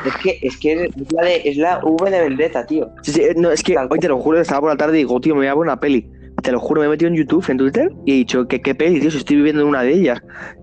[0.04, 2.90] Es que, es que es la, de- es la V de Vendetta, tío.
[3.02, 5.18] Sí, sí, no, es que hoy te lo juro, estaba por la tarde y digo,
[5.18, 6.10] tío, me voy a ver una peli.
[6.42, 8.74] Te lo juro, me he metido en YouTube, en Twitter, y he dicho, ¿qué, qué
[8.74, 9.10] peli, tío?
[9.10, 10.20] Si estoy viviendo en una de ellas.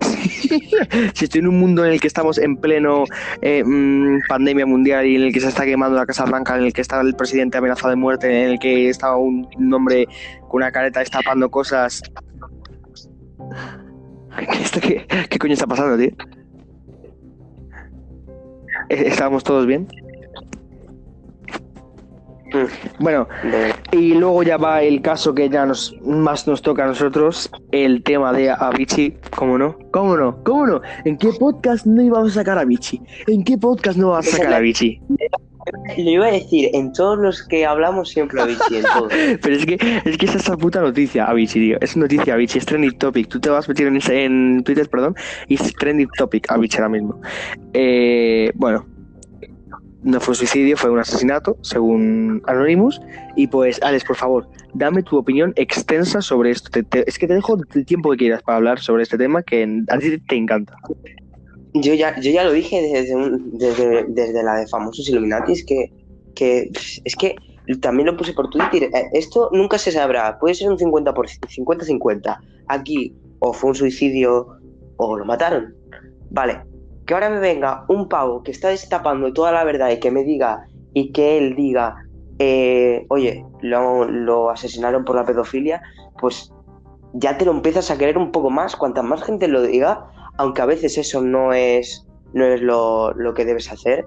[1.14, 3.04] si estoy en un mundo en el que estamos en pleno
[3.42, 6.64] eh, mm, pandemia mundial y en el que se está quemando la Casa Blanca, en
[6.64, 10.06] el que está el presidente amenazado de muerte, en el que está un, un hombre
[10.48, 12.00] con una careta destapando cosas.
[14.38, 16.10] ¿Qué, esto qué, qué coño está pasando, tío?
[18.88, 19.86] ¿E- ¿Estábamos todos bien?
[22.98, 26.88] Bueno, De- y luego ya va el caso que ya nos más nos toca a
[26.88, 29.76] nosotros, el tema de Avicii, ¿cómo no?
[29.92, 30.42] ¿Cómo no?
[30.42, 30.80] ¿Cómo no?
[31.04, 33.00] ¿En qué podcast no íbamos a sacar a Avicii?
[33.28, 35.00] ¿En qué podcast no vas a sacar a Avicii?
[35.98, 39.12] Lo iba a decir, en todos los que hablamos siempre dicho, en todos.
[39.42, 41.78] Pero es que es que es esa puta noticia, Avicii, tío.
[41.80, 43.28] Es noticia Avicii, es trending topic.
[43.28, 45.14] Tú te vas a meter en, en Twitter, perdón,
[45.48, 47.20] y es trending topic Avicii ahora mismo.
[47.74, 48.86] Eh, bueno,
[50.02, 53.00] no fue un suicidio, fue un asesinato, según Anonymous.
[53.36, 56.70] Y pues, Alex, por favor, dame tu opinión extensa sobre esto.
[56.70, 59.82] Te- es que te dejo el tiempo que quieras para hablar sobre este tema que
[59.88, 60.74] a ti te encanta.
[61.74, 65.92] Yo ya, yo ya lo dije desde, un- desde, desde la de famosos Illuminatis, que,
[66.34, 66.70] que
[67.04, 67.36] es que
[67.80, 68.90] también lo puse por Twitter.
[68.94, 72.38] eh, Esto nunca se sabrá, puede ser un 50%, 50-50.
[72.66, 74.48] Aquí o fue un suicidio
[74.96, 75.74] o lo mataron.
[76.30, 76.60] Vale,
[77.06, 80.24] que ahora me venga un pavo que está destapando toda la verdad y que me
[80.24, 81.96] diga y que él diga,
[82.38, 85.82] eh, oye, lo, lo asesinaron por la pedofilia,
[86.20, 86.52] pues
[87.12, 88.76] ya te lo empiezas a querer un poco más.
[88.76, 90.04] Cuanta más gente lo diga,
[90.40, 94.06] aunque a veces eso no es, no es lo, lo que debes hacer,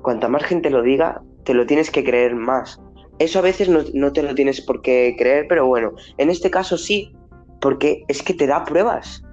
[0.00, 2.80] cuanta más gente lo diga, te lo tienes que creer más.
[3.18, 6.52] Eso a veces no, no te lo tienes por qué creer, pero bueno, en este
[6.52, 7.16] caso sí,
[7.60, 9.24] porque es que te da pruebas.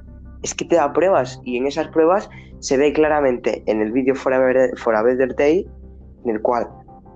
[0.42, 2.28] Es que te da pruebas y en esas pruebas
[2.58, 5.70] se ve claramente en el vídeo Forever, Forever Day,
[6.26, 6.68] en el cual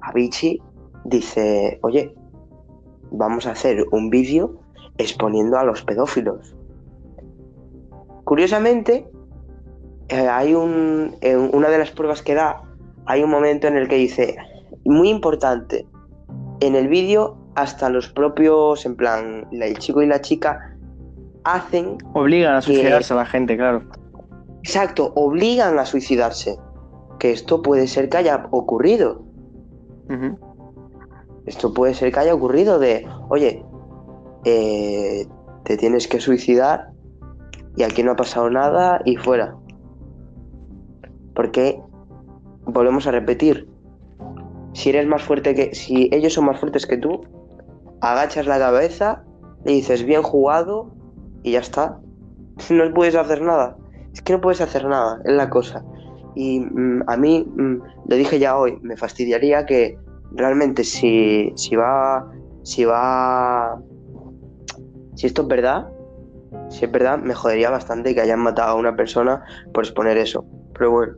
[0.04, 0.62] Avicii
[1.06, 2.14] dice, oye,
[3.10, 4.60] vamos a hacer un vídeo
[5.00, 6.56] exponiendo a los pedófilos.
[8.26, 9.08] Curiosamente,
[10.10, 12.62] eh, hay un, en una de las pruebas que da,
[13.06, 14.36] hay un momento en el que dice,
[14.84, 15.88] muy importante,
[16.60, 20.76] en el vídeo hasta los propios, en plan, la- el chico y la chica
[21.44, 23.84] hacen, Obligan a Que- suicidarse a la gente, claro.
[24.64, 26.58] exacto, obligan a suicidarse.
[27.20, 29.24] Que esto puede ser que haya ocurrido.
[31.46, 33.64] Esto puede ser que haya ocurrido de, oye,
[34.44, 35.26] eh,
[35.64, 36.90] te tienes que suicidar
[37.78, 39.56] y aquí no ha pasado nada y fuera.
[41.34, 41.80] Porque
[42.66, 43.68] volvemos a repetir,
[44.74, 47.22] si eres más fuerte que, si ellos son más fuertes que tú,
[48.02, 49.24] agachas la cabeza,
[49.64, 50.92] le dices bien jugado
[51.44, 52.00] y ya está.
[52.70, 53.78] No puedes hacer nada.
[54.14, 55.84] Es que no puedes hacer nada, es la cosa.
[56.36, 59.98] Y mm, a mí, mm, lo dije ya hoy, me fastidiaría que
[60.32, 62.32] realmente si, si va,
[62.64, 63.82] si va,
[65.16, 65.90] si esto es verdad,
[66.70, 69.44] si es verdad, me jodería bastante que hayan matado a una persona
[69.74, 70.46] por exponer eso.
[70.78, 71.14] Pero bueno,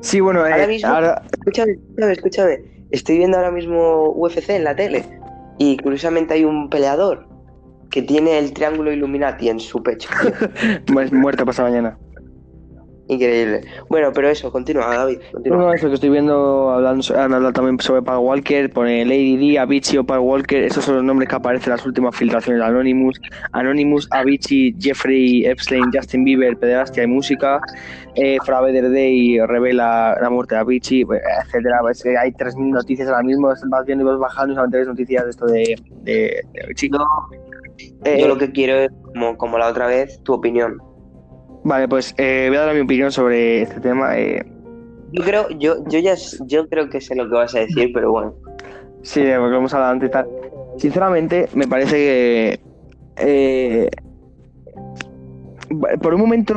[0.00, 2.58] Sí, bueno, eh, Ahora mismo- ahora- escúchame, escúchame, escúchame.
[2.90, 5.04] Estoy viendo ahora mismo UFC en la tele
[5.58, 7.26] y curiosamente hay un peleador
[7.90, 10.08] que tiene el triángulo Illuminati en su pecho.
[10.94, 11.98] pues muerto pasado mañana.
[13.08, 13.62] Increíble.
[13.88, 15.18] Bueno, pero eso, continúa, David.
[15.32, 15.58] Continúa.
[15.58, 19.58] no, eso que estoy viendo, hablando, han hablado también sobre Paul Walker, pone Lady D,
[19.58, 22.62] Avicii o Paul Walker, esos son los nombres que aparecen en las últimas filtraciones.
[22.62, 23.18] Anonymous,
[23.52, 27.60] Anonymous, Avicii, Jeffrey Epstein, Justin Bieber, Pederastia y Música,
[28.14, 31.80] eh, Forever Day revela la muerte de Avicii, pues, etcétera.
[31.90, 34.88] Es que hay 3.000 noticias ahora mismo, vas viendo y vas bajando y solamente ves
[34.88, 36.90] noticias de esto de, de, de Avicii.
[36.90, 37.06] No,
[38.04, 40.78] Eh, yo lo que quiero es, como, como la otra vez, tu opinión.
[41.68, 44.18] Vale, pues eh, voy a dar mi opinión sobre este tema.
[44.18, 44.42] eh,
[45.12, 46.14] Yo creo, yo, yo ya
[46.46, 48.34] yo creo que sé lo que vas a decir, pero bueno.
[49.02, 50.26] Sí, porque hemos hablado antes y tal.
[50.78, 52.60] Sinceramente, me parece que.
[53.16, 53.90] eh,
[56.02, 56.54] por un momento,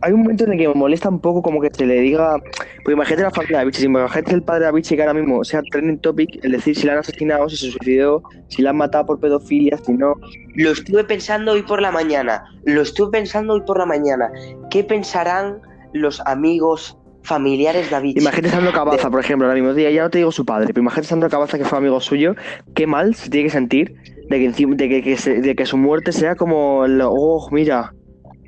[0.00, 2.36] hay un momento en el que me molesta un poco como que se le diga.
[2.84, 5.42] Pues imagínate la familia de Avicii, si imagínate el padre de Avicii que ahora mismo
[5.44, 8.76] sea trending topic, el decir si la han asesinado, si se suicidó, si la han
[8.76, 10.14] matado por pedofilia, si no.
[10.54, 12.44] Lo estuve pensando hoy por la mañana.
[12.64, 14.30] Lo estuve pensando hoy por la mañana.
[14.70, 15.60] ¿Qué pensarán
[15.92, 18.20] los amigos familiares de Avicii?
[18.22, 20.80] Imagínate Sandro Cabaza, por ejemplo, ahora mismo día, ya no te digo su padre, pero
[20.80, 22.34] imagínate Sandro Cabaza que fue amigo suyo,
[22.74, 23.94] qué mal se tiene que sentir
[24.30, 27.92] de que, de que, que se- de que su muerte sea como, el, oh, mira,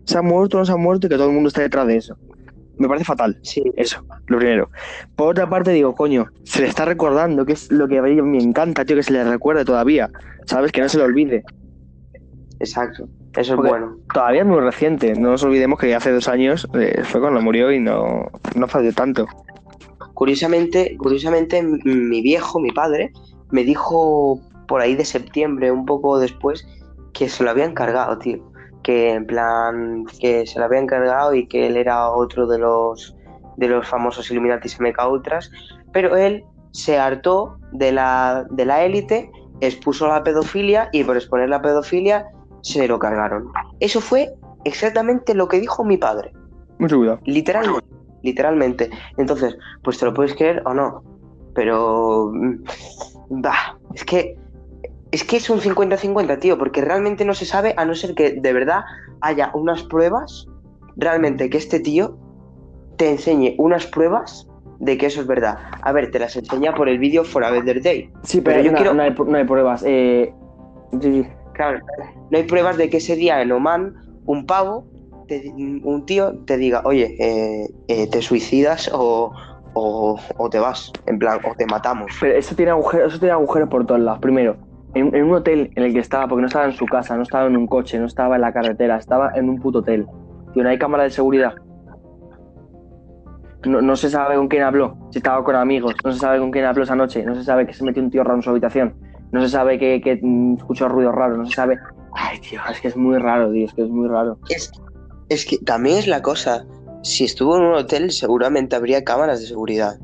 [0.09, 1.97] se ha muerto, no se ha muerto y que todo el mundo está detrás de
[1.97, 2.17] eso.
[2.79, 4.71] Me parece fatal, Sí, eso, lo primero.
[5.17, 8.23] Por otra parte digo, coño, se le está recordando, que es lo que a mí
[8.23, 10.11] me encanta, tío, que se le recuerde todavía,
[10.47, 10.73] ¿sabes?
[10.73, 11.45] Que no se le olvide.
[12.59, 13.09] exacto.
[13.37, 13.99] Eso es bueno.
[14.13, 17.71] Todavía es muy reciente, no nos olvidemos que hace dos años eh, fue cuando murió
[17.71, 19.27] y no, no falló tanto.
[20.15, 23.13] Curiosamente, curiosamente, mi viejo, mi padre,
[23.51, 26.67] me dijo por ahí de septiembre, un poco después,
[27.13, 28.43] que se lo habían cargado, tío.
[28.83, 33.15] Que en plan, que se lo habían cargado y que él era otro de los
[33.57, 35.51] de los famosos Illuminati MK Ultras,
[35.93, 41.49] pero él se hartó de la de la élite, expuso la pedofilia y por exponer
[41.49, 42.27] la pedofilia
[42.63, 43.51] se lo cargaron.
[43.81, 44.33] Eso fue
[44.65, 46.33] exactamente lo que dijo mi padre.
[46.79, 47.21] Mucho cuidado.
[47.25, 47.87] Literalmente,
[48.23, 48.91] literalmente.
[49.17, 51.03] Entonces, pues te lo puedes creer o no.
[51.55, 52.31] Pero.
[52.33, 52.65] mm,
[53.31, 54.37] Bah, es que.
[55.11, 58.33] Es que es un 50-50, tío, porque realmente no se sabe, a no ser que
[58.33, 58.85] de verdad
[59.21, 60.47] haya unas pruebas,
[60.97, 62.19] realmente que este tío
[62.97, 64.47] te enseñe unas pruebas
[64.81, 65.59] de que eso es verdad.
[65.83, 68.11] A ver, te las enseña por el vídeo For a Better Day.
[68.23, 69.83] Sí, pero pero, yo no, quiero- no hay, no hay pruebas.
[69.87, 70.33] Eh,
[71.01, 71.29] sí, sí.
[71.55, 71.81] Claro,
[72.31, 73.95] no hay pruebas de que ese día en Oman
[74.27, 74.87] un pavo,
[75.27, 79.33] te- un tío te diga, oye, eh, eh, te suicidas o,
[79.75, 82.13] o, o te vas, en plan, o te matamos.
[82.21, 84.21] Pero eso tiene agujeros, eso tiene agujeros por todos lados.
[84.21, 84.57] Primero,
[84.95, 87.47] en, un hotel en el que estaba, porque no estaba en su casa, no estaba
[87.47, 90.07] en un coche, no estaba en la carretera, estaba en un puto hotel.
[90.53, 91.55] Tío, no hay cámara de seguridad.
[93.67, 96.51] No, no se sabe con quién habló, si estaba con amigos, no se sabe con
[96.53, 98.51] quién habló esa noche, no se sabe que se metió un tío raro en su
[98.51, 98.95] habitación,
[99.33, 101.77] no se sabe que, que mm, escuchó ruidos raros, no se sabe.
[102.15, 104.39] Ay, tío, es que es muy raro, tío, es que es muy raro.
[104.49, 104.71] Es,
[105.29, 106.65] es que también es la cosa,
[107.03, 109.99] si estuvo en un hotel seguramente habría cámaras de seguridad.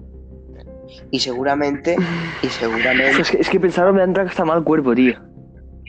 [1.15, 1.95] Y seguramente,
[2.43, 3.21] y seguramente...
[3.21, 5.15] Es que, es que pensaron me han entrado hasta mal cuerpo, tío.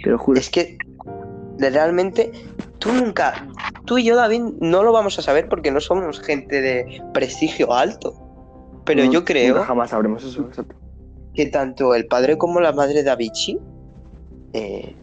[0.03, 0.39] Te lo juro.
[0.39, 0.77] Es que
[1.57, 2.31] realmente
[2.77, 3.47] tú nunca,
[3.85, 7.73] tú y yo David no lo vamos a saber porque no somos gente de prestigio
[7.73, 8.13] alto.
[8.85, 10.75] Pero No- yo creo jamás sabremos eso, exacto.
[11.33, 13.57] que tanto el padre como la madre de Avicii
[14.53, 14.95] eh,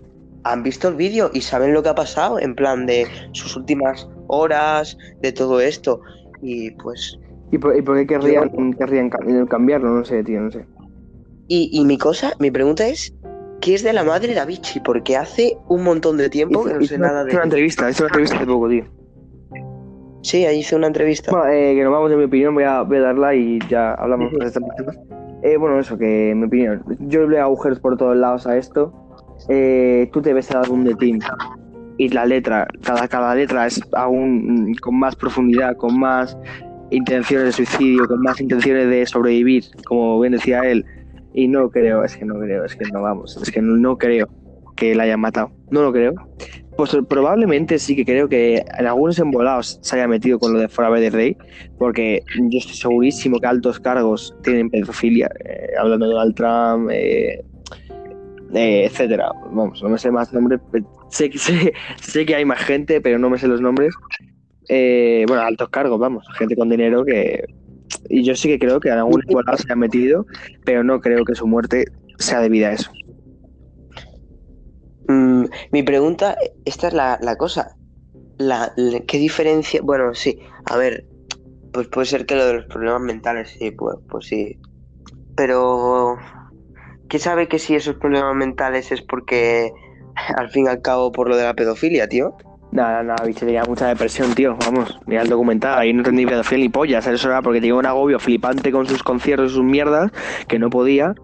[0.45, 4.09] han visto el vídeo y saben lo que ha pasado, en plan de sus últimas
[4.29, 6.01] horas, de todo esto.
[6.41, 7.19] Y pues,
[7.53, 9.91] ¿Y por, y por qué querrían, querrían cam- cambiarlo?
[9.91, 10.65] No sé, tío, no sé.
[11.47, 13.15] y, y mi cosa, mi pregunta es,
[13.61, 14.83] ¿qué es de la madre de Avicii?
[14.83, 17.45] Porque hace un montón de tiempo que no sé nada hizo una de...
[17.45, 18.85] entrevista, hizo una entrevista hace poco, tío.
[20.23, 21.31] Sí, ahí hice una entrevista.
[21.31, 23.93] Bueno, eh, que nos vamos de mi opinión, voy a, voy a darla y ya
[23.95, 24.71] hablamos de temas.
[25.43, 26.83] Eh, bueno, eso, que mi opinión.
[27.01, 28.95] Yo le agujeros por todos lados a esto.
[29.49, 31.19] Eh, tú te ves el álbum de Tim
[31.99, 36.39] y la letra, cada, cada letra es aún con más profundidad, con más
[36.93, 40.85] intenciones de suicidio, con más intenciones de sobrevivir, como bien decía él.
[41.35, 44.29] Y no creo, es que no creo, es que no vamos, es que no, creo
[44.77, 45.51] que la hayan matado.
[45.71, 46.15] No lo creo.
[46.77, 50.69] Pues probablemente sí que creo que en algunos embolados se haya metido con lo de
[50.69, 51.37] Forever de Rey,
[51.79, 57.45] porque yo estoy segurísimo que altos cargos tienen pedofilia, eh, hablando de Donald Trump, eh,
[58.55, 59.31] eh, etcétera.
[59.51, 60.61] Vamos, no me sé más nombres,
[61.11, 63.95] sé, sé, sé que hay más gente, pero no me sé los nombres.
[64.69, 67.45] Eh, bueno, altos cargos, vamos, gente con dinero que...
[68.09, 70.27] Y yo sí que creo que en algún embolado se haya metido,
[70.65, 71.87] pero no creo que su muerte
[72.19, 72.91] sea debida a eso.
[75.09, 77.77] Mm, mi pregunta, esta es la, la cosa.
[78.39, 79.81] La, la- ¿Qué diferencia?
[79.83, 81.07] Bueno, sí, a ver,
[81.73, 84.59] pues puede ser que lo de los problemas mentales, sí, pues, pues sí.
[85.37, 86.19] Pero,
[87.09, 89.73] ¿qué sabe que si esos problemas mentales es porque,
[90.37, 92.35] al fin y al cabo, por lo de la pedofilia, tío?
[92.73, 94.57] Nada, nada, bicho, tenía mucha depresión, tío.
[94.57, 97.07] Vamos, mira el documental, ahí no entendí pedofilia ni pollas.
[97.07, 100.11] Eso era porque tenía un agobio flipante con sus conciertos y sus mierdas
[100.49, 101.15] que no podía.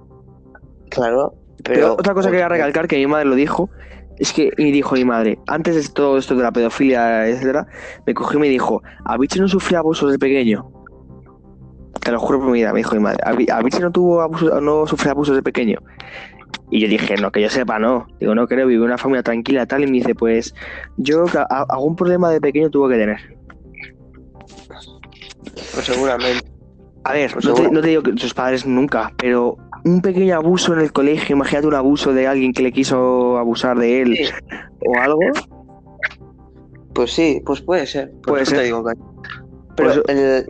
[0.91, 1.33] Claro,
[1.65, 1.93] Pero, pero...
[1.95, 3.71] otra cosa que quería recalcar, que mi madre lo dijo,
[4.19, 7.67] es que me dijo mi madre, antes de todo esto de la pedofilia, etcétera,
[8.05, 10.71] me cogió y me dijo, ¿a bicho no sufría abusos de pequeño?
[12.01, 13.91] Te lo juro por mi vida, me dijo mi madre, ¿a Bi- a bicho no
[13.91, 15.79] tuvo abusos, no sufría abusos de pequeño?
[16.71, 18.07] Y yo dije, no, que yo sepa, no.
[18.21, 19.83] Digo, no creo, vive una familia tranquila, tal.
[19.85, 20.55] Y me dice, pues,
[20.99, 23.19] yo a- algún problema de pequeño tuvo que tener.
[25.75, 26.47] Pues seguramente.
[27.05, 27.75] A ver, Pues no te, seguro.
[27.75, 31.67] no te digo que sus padres nunca, pero un pequeño abuso en el colegio, imagínate
[31.67, 34.25] un abuso de alguien que le quiso abusar de él Sí,
[34.87, 35.21] o algo.
[36.93, 38.11] pues sí, pues puede ser.
[38.11, 38.59] Por Puede eso ser.
[38.61, 38.85] te digo
[39.77, 40.47] Pero eso- el-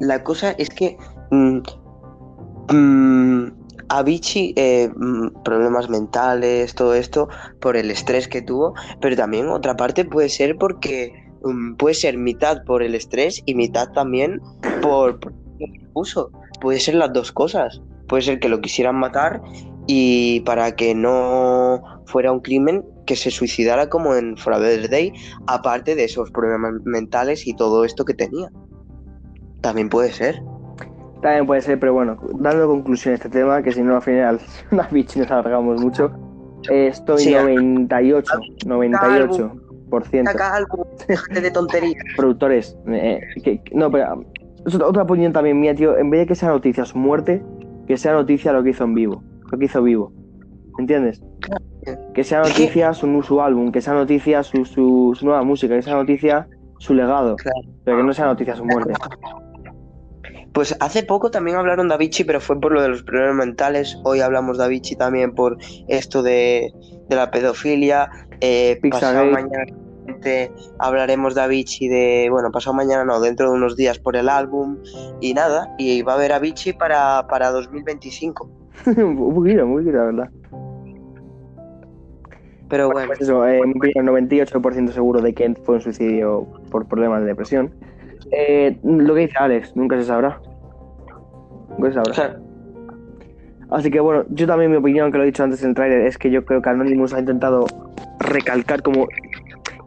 [0.00, 0.96] la cosa es que
[1.30, 1.58] mm,
[2.72, 3.46] mm,
[3.88, 7.28] Avicii, eh, mm, problemas mentales, todo esto,
[7.60, 11.12] por el estrés que tuvo, pero también otra parte puede ser porque
[11.42, 14.40] mm, puede ser mitad por el estrés y mitad también
[14.82, 15.18] por,
[15.58, 16.30] el abuso.
[16.60, 17.80] Puede ser las dos cosas.
[18.08, 19.40] Puede ser que lo quisieran matar
[19.86, 25.12] y para que no fuera un crimen que se suicidara como en Forever Day,
[25.46, 28.50] aparte de esos problemas mentales y todo esto que tenía.
[29.60, 30.42] También puede ser.
[31.22, 34.38] También puede ser, pero bueno, dando conclusión a este tema, que si no al final
[34.70, 36.12] una bichi nos alargamos mucho,
[36.70, 38.32] estoy Sí, 98,
[38.66, 40.86] 98% Saca algo,
[41.40, 42.02] de tonterías.
[42.16, 42.76] productores.
[42.88, 44.24] eh, que- no, pero
[44.84, 45.96] otra- opinión también mía, tío.
[45.96, 47.42] En vez de que sea noticia su muerte,
[47.86, 50.12] que sea noticia lo que hizo en vivo, lo que hizo vivo.
[50.78, 51.22] ¿Entiendes?
[52.14, 55.82] Que sea noticia su, su álbum, que sea noticia su, su, su nueva música, que
[55.82, 56.46] sea noticia
[56.78, 57.60] su legado, Claro.
[57.84, 58.92] pero que no sea noticia su muerte.
[60.58, 63.96] Pues hace poco también hablaron de Avicii, pero fue por lo de los problemas mentales.
[64.02, 65.56] Hoy hablamos de Avicii también por
[65.86, 66.72] esto de,
[67.08, 68.10] de la pedofilia.
[68.40, 69.66] Eh, pasado mañana
[70.80, 74.78] hablaremos de Avicii de, bueno, pasado mañana no, dentro de unos días por el álbum
[75.20, 75.72] y nada.
[75.78, 78.50] Y va a haber Avicii para, para 2025.
[78.96, 80.30] un poquito, un poquito, la verdad.
[82.68, 87.20] Pero bueno, Pues eso, eh, opinión, 98% seguro de que fue un suicidio por problemas
[87.20, 87.72] de depresión.
[88.32, 90.40] Eh, lo que dice Alex, nunca se sabrá.
[91.76, 92.40] Nunca se sabrá.
[93.70, 96.06] Así que bueno, yo también mi opinión, que lo he dicho antes en el tráiler,
[96.06, 97.66] es que yo creo que Anonymous ha intentado
[98.18, 99.06] recalcar como,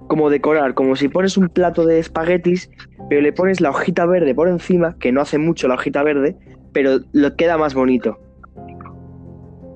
[0.08, 2.70] como decorar, como si pones un plato de espaguetis,
[3.10, 6.38] pero le pones la hojita verde por encima, que no hace mucho la hojita verde,
[6.74, 8.20] pero lo queda más bonito.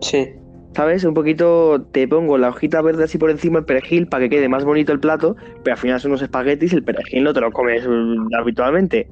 [0.01, 0.36] sí.
[0.76, 1.05] ¿Sabes?
[1.05, 4.49] Un poquito te pongo la hojita verde así por encima el perejil para que quede
[4.49, 7.39] más bonito el plato, pero al final son unos espaguetis y el perejil no te
[7.39, 9.07] lo comes mm, habitualmente.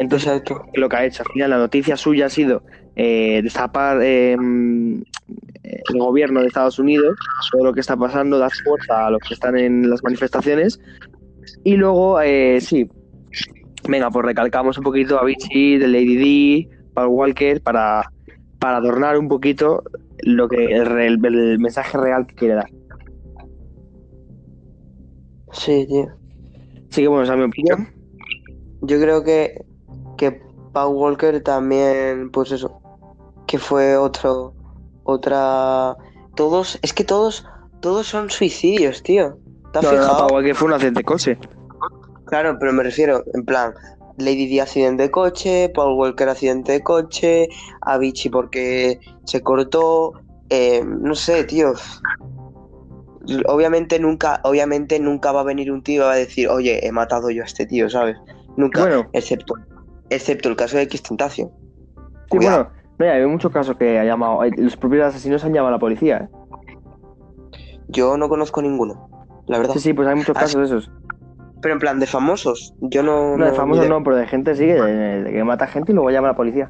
[0.00, 0.66] Entonces, Exacto.
[0.74, 2.64] lo que ha hecho al final la noticia suya ha sido
[2.96, 5.02] eh, destapar eh, mm,
[5.62, 7.16] el gobierno de Estados Unidos,
[7.52, 10.80] todo lo que está pasando, dar fuerza a los que están en las manifestaciones
[11.62, 12.88] y luego, eh, sí,
[13.88, 18.10] venga, pues recalcamos un poquito a Vichy, de Lady D, Paul Walker para,
[18.64, 19.82] para adornar un poquito
[20.20, 22.70] lo que el, el mensaje real que quiere dar.
[25.52, 26.06] Sí, tío.
[26.90, 27.88] Así que bueno, esa es mi opinión.
[28.80, 29.62] Yo creo que,
[30.16, 30.40] que
[30.72, 32.80] Paul Walker también, pues eso,
[33.46, 34.54] que fue otro,
[35.02, 35.94] otra,
[36.34, 37.46] todos, es que todos,
[37.80, 39.36] todos son suicidios, tío.
[39.74, 40.18] ¿Te has No, no, fijado?
[40.20, 41.38] Paul Walker fue un accidente de coche.
[42.24, 43.74] Claro, pero me refiero, en plan,
[44.18, 47.48] Lady Di accidente de coche, Paul Walker accidente de coche,
[47.82, 50.12] Avicii porque se cortó,
[50.50, 51.72] eh, no sé, tío.
[53.46, 56.92] Obviamente nunca, obviamente nunca va a venir un tío y va a decir, oye, he
[56.92, 58.16] matado yo a este tío, ¿sabes?
[58.56, 59.08] Nunca, Bueno.
[59.12, 59.54] excepto,
[60.10, 61.50] excepto el caso de X Tentación.
[61.50, 62.64] Sí, Cuidado.
[62.64, 65.72] bueno, no, hay muchos casos que ha llamado, eh, los propios asesinos han llamado a
[65.72, 66.28] la policía.
[66.30, 66.36] ¿eh?
[67.88, 69.08] Yo no conozco ninguno,
[69.46, 69.74] la verdad.
[69.74, 70.90] Sí, sí, pues hay muchos casos de esos.
[71.64, 73.38] Pero en plan de famosos, yo no.
[73.38, 76.10] No, de famosos no, pero de gente sí, de, de que mata gente y luego
[76.10, 76.68] llama a la policía.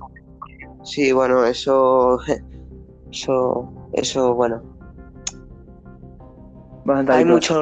[0.85, 2.21] Sí, bueno, eso.
[3.11, 3.73] Eso.
[3.93, 4.63] Eso, bueno.
[7.09, 7.61] Hay mucho,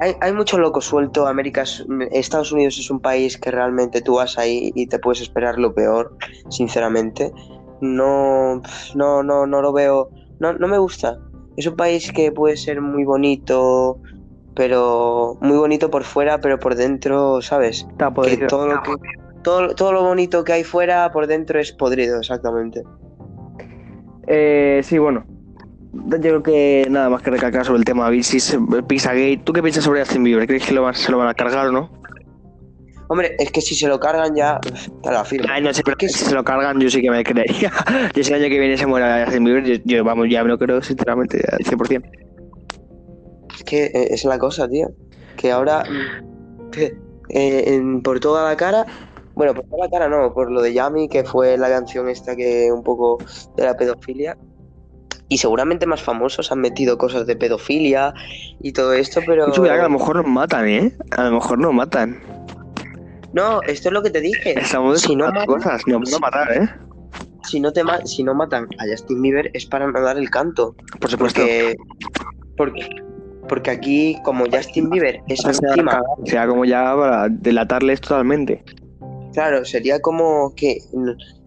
[0.00, 1.28] hay, hay mucho loco suelto.
[1.28, 5.20] América, es- Estados Unidos es un país que realmente tú vas ahí y te puedes
[5.20, 6.16] esperar lo peor,
[6.50, 7.30] sinceramente.
[7.80, 8.60] No,
[8.96, 10.08] no, no, no lo veo.
[10.40, 11.16] No, no me gusta.
[11.56, 14.00] Es un país que puede ser muy bonito,
[14.54, 17.86] pero muy bonito por fuera, pero por dentro, ¿sabes?
[17.90, 18.46] Está Que podrido.
[18.48, 18.92] todo lo que
[19.42, 22.82] todo, todo lo bonito que hay fuera por dentro es podrido, exactamente.
[24.26, 25.24] Eh, sí, bueno.
[25.94, 29.40] Yo creo que nada más que recalcar sobre el tema Pizzagate.
[29.44, 30.46] ¿Tú qué piensas sobre Justin Bieber?
[30.46, 31.90] ¿Crees que lo van- se lo van a cargar o no?
[33.08, 34.58] Hombre, es que si se lo cargan ya,
[35.02, 35.48] te la firmo.
[35.50, 37.70] Ay, no sé, pero que si se lo cargan yo sí que me creería.
[38.14, 40.48] yo si el año que viene se muera Justin Bieber, yo, yo, vamos, ya me
[40.48, 42.02] lo creo sinceramente al 100%.
[43.62, 44.90] Es que eh, es la cosa, tío.
[45.36, 46.72] Que ahora, mm,
[47.28, 48.84] eh, en- por toda la cara,
[49.34, 52.34] bueno, por toda la cara no, por lo de Yami, que fue la canción esta
[52.34, 53.18] que un poco
[53.56, 54.36] de la pedofilia.
[55.28, 58.12] Y seguramente más famosos han metido cosas de pedofilia
[58.60, 59.46] y todo esto, pero...
[59.46, 60.92] Mucho cuidado que a lo mejor nos matan, ¿eh?
[61.16, 62.20] A lo mejor nos matan.
[63.32, 64.58] No, esto es lo que te dije.
[64.60, 66.68] Estamos Si no matan- cosas, van a matar, ¿eh?
[67.44, 70.28] Si no, te ma- si no matan a Justin Bieber es para no dar el
[70.30, 70.74] canto.
[71.00, 71.40] Por supuesto.
[71.40, 71.76] Porque,
[72.58, 72.86] porque,
[73.52, 78.64] porque aquí, como Justin Bieber es encima, sea, como ya para delatarles totalmente.
[79.34, 80.78] claro, sería como que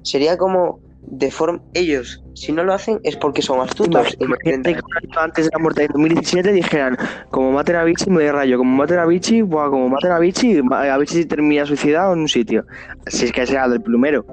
[0.04, 4.16] sería como de forma ellos, si no lo hacen es porque son astutos.
[4.20, 4.82] Imagínate que
[5.18, 6.96] antes de la muerte de 2017 dijeran,
[7.32, 10.20] como maten a Vichy me doy rayo, como maten a Vichy, buah, como maten a
[10.20, 12.68] Vichy, a Vichy se termina suicidado en un sitio.
[13.08, 14.28] Si es que sea del plumero.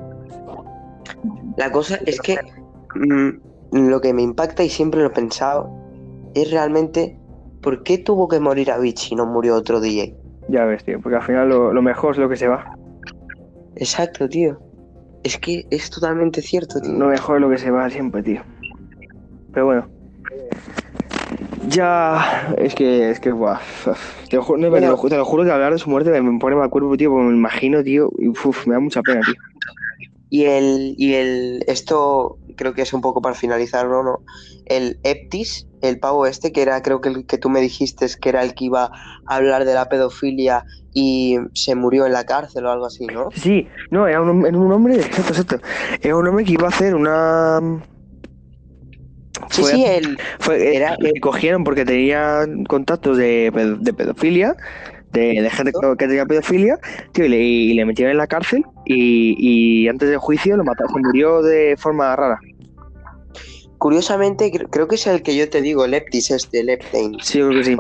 [1.56, 2.36] La cosa es que
[2.96, 5.70] mm, lo que me impacta y siempre lo he pensado
[6.34, 7.18] es realmente
[7.62, 10.14] por qué tuvo que morir Avicii y no murió otro DJ.
[10.48, 12.64] Ya ves, tío, porque al final lo, lo mejor es lo que se va.
[13.76, 14.60] Exacto, tío.
[15.22, 16.92] Es que es totalmente cierto, tío.
[16.92, 18.42] Lo mejor es lo que se va siempre, tío.
[19.52, 19.88] Pero bueno.
[21.68, 23.60] Ya, es que, es que, buah,
[24.28, 26.20] te lo, ju- no, te lo ju- te lo juro que hablar de su muerte
[26.20, 29.20] me, pone mal cuerpo, tío, porque me imagino, tío, y uf, me da mucha pena,
[29.22, 29.36] tío.
[30.28, 34.02] Y el, y el, esto creo que es un poco para finalizar, ¿no?
[34.02, 34.20] ¿no?
[34.66, 38.28] El Eptis, el pavo este, que era, creo que el que tú me dijiste que
[38.28, 38.84] era el que iba
[39.26, 40.64] a hablar de la pedofilia
[40.94, 43.28] y se murió en la cárcel o algo así, ¿no?
[43.34, 45.60] Sí, no, era un, hom- era un hombre, exacto, exacto.
[46.00, 47.60] Era un hombre que iba a hacer una...
[49.50, 54.54] Sí, fue- sí, el, Fue, Era- le cogieron porque tenía contactos de, de pedofilia,
[55.12, 56.78] de, de gente que, tenía pedofilia,
[57.12, 60.64] tío, y le, y le metieron en la cárcel y, y antes del juicio lo
[60.64, 62.38] mataron, se murió de forma rara.
[63.82, 67.18] Curiosamente, cre- creo que es el que yo te digo, el Eptis este, el Epstein.
[67.20, 67.76] Sí, yo creo que sí.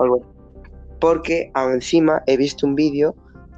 [0.98, 3.14] Porque encima he visto un vídeo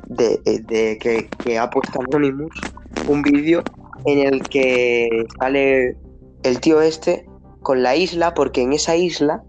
[0.09, 2.53] de, de que, que ha puesto Anonymous,
[3.09, 3.63] un vídeo
[4.05, 5.97] en el que sale
[6.43, 7.27] el tío este
[7.63, 9.43] con la isla, porque en esa isla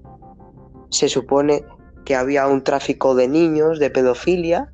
[0.89, 1.65] se supone
[2.05, 4.69] que había un tráfico de niños, de pedofilia,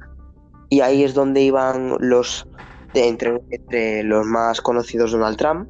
[0.69, 2.47] y ahí es donde iban los
[2.93, 5.67] de entre, entre los más conocidos Donald Trump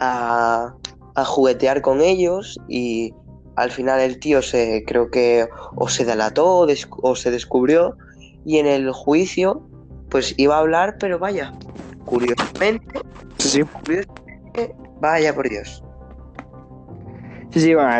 [0.00, 0.74] a,
[1.20, 3.14] a juguetear con ellos y
[3.56, 6.66] al final el tío se creo que o se delató
[7.02, 7.96] o, se descubrió
[8.44, 9.62] y en el juicio
[10.08, 11.52] pues iba a hablar pero vaya
[12.04, 13.00] curiosamente
[13.38, 15.82] Sí, curiosamente, vaya por Dios
[17.50, 17.90] Sí, sí, bueno,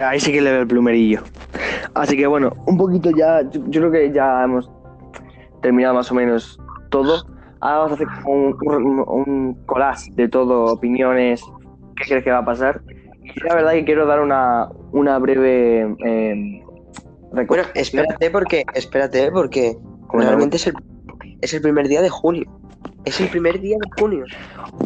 [0.00, 1.22] ahí sí que le veo el plumerillo.
[1.92, 4.70] Así que bueno, un poquito ya, yo, yo creo que ya hemos
[5.60, 6.56] terminado más o menos
[6.88, 7.26] todo.
[7.62, 11.40] Ahora vamos a hacer como un, un, collage de todo, opiniones,
[11.96, 12.82] qué crees que va a pasar.
[13.22, 16.64] Y la verdad que quiero dar una, una breve eh,
[17.30, 19.76] bueno espérate porque espérate porque
[20.12, 20.74] realmente es el,
[21.40, 22.44] es el primer día de junio
[23.04, 24.24] es el primer día de junio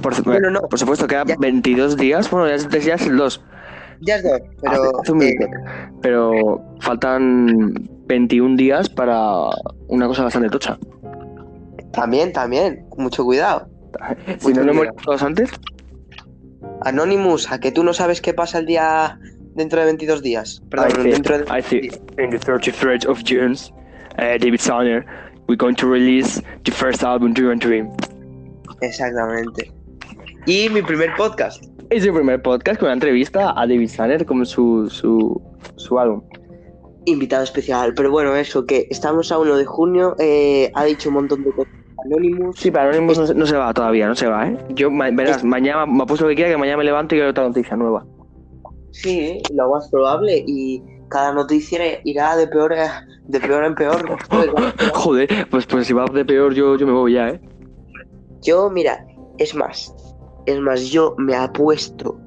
[0.03, 0.61] Por, su- bueno, no.
[0.61, 1.37] por supuesto, quedan Ya.
[1.39, 3.43] 22 días, bueno, ya, es- ya es el 2,
[4.01, 5.37] ya es dos pero eh,
[6.03, 7.72] pero faltan
[8.07, 9.18] 21 días para
[9.89, 10.79] una cosa bastante tocha.
[11.97, 13.68] También también mucho cuidado
[14.38, 15.51] Si no lo hemos todos antes,
[16.82, 19.18] Anonymous a que tú no sabes qué pasa el día
[19.55, 21.90] dentro de 22 días perdón I dentro de I see.
[22.22, 23.55] In the 33rd of June,
[24.18, 25.05] uh, David Sonner,
[25.49, 27.90] we're going to release the first album, Dream Dream.
[28.82, 29.72] Exactamente.
[30.47, 31.64] Y mi primer podcast.
[31.90, 35.40] Es el primer podcast con una entrevista a David Sonner como su, su,
[35.76, 36.22] su álbum.
[37.07, 37.94] Invitado especial.
[37.94, 40.16] Pero bueno, eso, que estamos a 1 de junio.
[40.18, 41.72] eh, ha dicho un montón de cosas.
[42.07, 42.57] Anonymous.
[42.59, 44.59] Sí, pero Anonymous no, se- no se va todavía, no se va, ¿eh?
[44.71, 47.15] Yo, ma- verás, Es- mañana me ha puesto lo que quiera, que mañana me levanto
[47.15, 48.05] y hay otra noticia nueva.
[48.93, 50.43] Sí, lo más probable.
[50.47, 54.17] Y cada noticia irá de peor, a- de peor en peor.
[54.95, 57.41] Joder, pues, pues si va de peor, yo, yo me voy ya, ¿eh?
[58.43, 59.05] Yo, mira,
[59.39, 59.95] es más.
[60.47, 62.19] Es más, yo me apuesto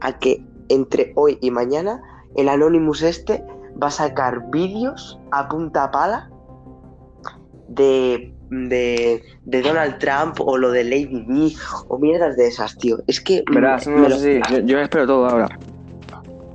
[0.00, 2.00] a que entre hoy y mañana
[2.36, 3.44] el Anonymous este
[3.82, 6.30] va a sacar vídeos a punta pala
[7.68, 11.52] de, de, de Donald Trump o lo de Lady D
[11.88, 12.98] o mierdas de esas, tío.
[13.06, 15.48] Es que Verás, me- no, me lo- sí, yo, yo me espero todo ahora.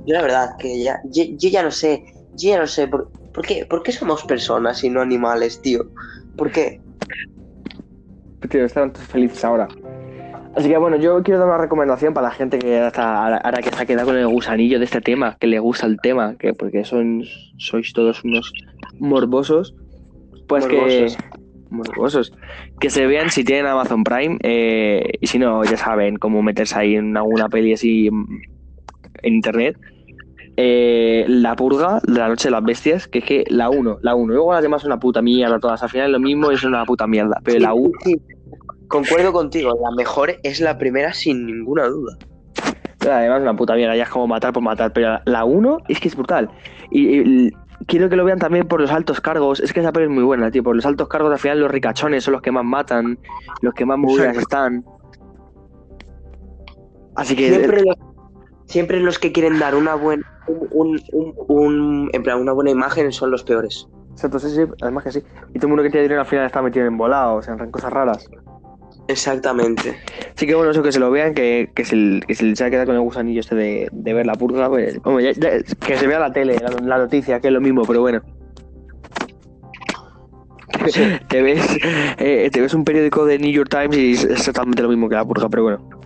[0.04, 3.10] yo la verdad que ya, yo, yo ya no sé, yo ya no sé por,
[3.32, 5.84] por qué, por qué somos personas y no animales, tío.
[6.36, 6.80] ¿Por qué?
[8.48, 9.68] Tío, están todos felices ahora.
[10.54, 13.62] Así que bueno, yo quiero dar una recomendación para la gente que está, ahora- ahora
[13.62, 16.36] que se ha quedado con el gusanillo de este tema, que le gusta el tema,
[16.36, 17.24] que porque son
[17.56, 18.52] sois todos unos
[18.98, 19.74] morbosos,
[20.46, 21.16] pues Morbosos.
[21.16, 21.41] que
[21.72, 22.32] morbosos,
[22.80, 26.78] que se vean si tienen Amazon Prime eh, y si no ya saben cómo meterse
[26.78, 28.40] ahí en alguna peli así mm,
[29.22, 29.76] en internet.
[30.56, 34.14] eh, la purga de la noche de las bestias, que es que la 1, la
[34.14, 36.84] 1, luego las demás son una puta mierda todas, al final lo mismo es una
[36.84, 38.16] puta mierda, pero la 1, Sí,
[38.88, 42.18] Concuerdo contigo, la mejor es la primera sin ninguna duda.
[43.00, 45.98] además es una puta mierda, ya es como matar por matar, pero la 1 es
[46.00, 46.50] que es brutal.
[46.90, 47.50] Y, y
[47.86, 50.22] quiero que lo vean también por los altos cargos, es que esa peli es muy
[50.24, 53.18] buena, tío, por los altos cargos al final los ricachones son los que más matan,
[53.60, 54.84] los que más movidas están.
[57.14, 57.48] Así que...
[57.48, 57.96] Siempre los,
[58.66, 63.12] siempre los que quieren dar una buena un, un- un- en plan, una buena imagen
[63.12, 63.88] son los peores.
[64.12, 65.22] Exacto, sí, sí, además que sí.
[65.54, 67.92] Y todo el mundo que tiene dinero al final está metido en volados, en cosas
[67.92, 68.28] raras.
[69.08, 69.96] Exactamente.
[70.34, 72.70] Así que bueno, eso que se lo vean, que, que, se, que se les ha
[72.70, 75.96] quedado con el gusanillo este de, de ver la purga, pues, hombre, ya- ya- que
[75.98, 78.22] se vea la tele, la, la noticia, que es lo mismo, pero bueno.
[81.28, 81.60] Te ves,
[82.18, 85.14] eh, te ves un periódico de New York Times y es exactamente lo mismo que
[85.14, 86.01] la purga, pero bueno.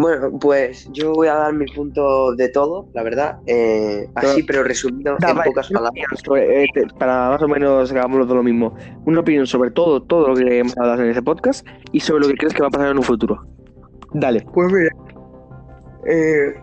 [0.00, 3.38] Bueno, pues yo voy a dar mi punto de todo, la verdad.
[3.46, 6.04] eh, así, pero resumido Da, en vale, pocas palabras.
[6.24, 8.74] sobre, eh, te- para más o menos que hagamos todo lo mismo.
[9.06, 12.28] Una opinión sobre todo, todo lo que hemos hablado en este podcast y sobre lo
[12.28, 13.44] que crees que va a pasar en un futuro.
[14.12, 14.46] Dale.
[14.54, 14.90] Pues mira,
[16.06, 16.54] eh,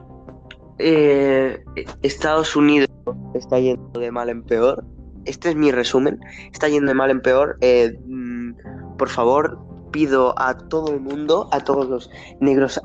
[0.79, 1.63] eh,
[2.03, 2.87] Estados Unidos
[3.33, 4.83] está yendo de mal en peor.
[5.25, 6.19] Este es mi resumen.
[6.53, 7.57] Está yendo de mal en peor.
[7.61, 9.57] Eh, mm, por favor,
[9.95, 12.81] pido a todo el mundo, a todos los negros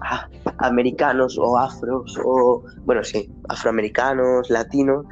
[0.59, 5.05] americanos o afros o, bueno, sí, afroamericanos, latinos,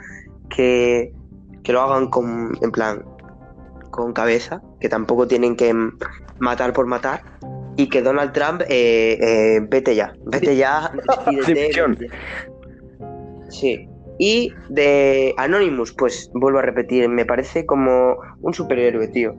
[0.48, 1.12] que,
[1.64, 3.04] que lo hagan con, en plan,
[3.90, 5.74] con cabeza, que tampoco tienen que
[6.38, 7.20] matar por matar
[7.76, 10.92] y que Donald Trump eh, eh, vete ya, vete ya,
[11.26, 12.10] despídete, vete.
[13.48, 13.88] Sí.
[14.20, 19.34] Y de Anonymous, pues vuelvo a repetir, me parece como un superhéroe, tío.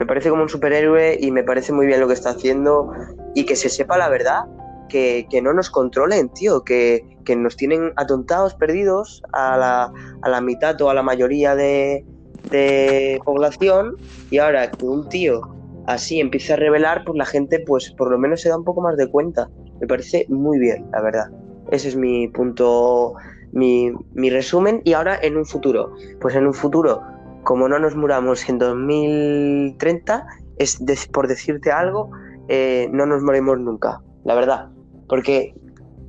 [0.00, 2.90] Me parece como un superhéroe y me parece muy bien lo que está haciendo
[3.34, 4.46] y que se sepa la verdad,
[4.88, 9.92] que, que no nos controlen, tío, que, que nos tienen atontados, perdidos a la,
[10.22, 12.02] a la mitad o a la mayoría de,
[12.50, 13.96] de población
[14.30, 15.42] y ahora que un tío
[15.86, 18.80] así empieza a revelar, pues la gente pues por lo menos se da un poco
[18.80, 19.50] más de cuenta.
[19.82, 21.26] Me parece muy bien, la verdad.
[21.70, 23.12] Ese es mi punto,
[23.52, 24.80] mi, mi resumen.
[24.84, 25.92] Y ahora en un futuro.
[26.22, 27.02] Pues en un futuro,
[27.44, 30.26] como no nos muramos en 2030,
[30.58, 30.78] es
[31.12, 32.10] por decirte algo,
[32.48, 34.70] eh, no nos morimos nunca, la verdad.
[35.08, 35.54] Porque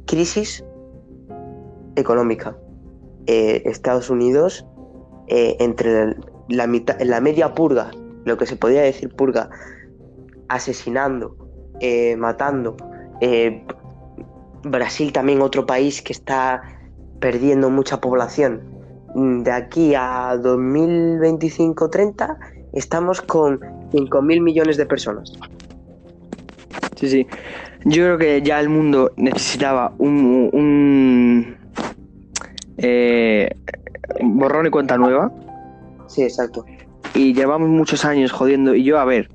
[0.08, 0.66] crisis
[1.96, 2.58] económica.
[3.28, 4.66] Eh, Estados Unidos,
[5.28, 6.16] eh, entre
[6.50, 7.92] la, mitad, la media purga,
[8.26, 9.50] lo que se podría decir purga,
[10.50, 11.38] asesinando,
[12.18, 12.76] matando.
[14.64, 16.62] Brasil también otro país que está
[17.20, 18.71] perdiendo mucha población.
[19.16, 22.38] Mm, De aquí a 2025-30
[22.74, 23.60] estamos con
[23.92, 25.34] 5.000 millones de personas.
[26.96, 27.28] Sí, sí.
[27.84, 31.58] Yo creo que ya el mundo necesitaba un, un
[32.78, 33.50] eh,
[34.22, 35.32] borrón y cuenta nueva.
[36.08, 36.64] Sí, exacto.
[37.16, 38.76] Y llevamos muchos años jodiendo.
[38.76, 39.30] Y yo, a ver,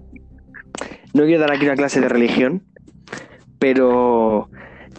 [1.12, 2.62] no quiero dar aquí una clase de religión,
[3.59, 4.49] pero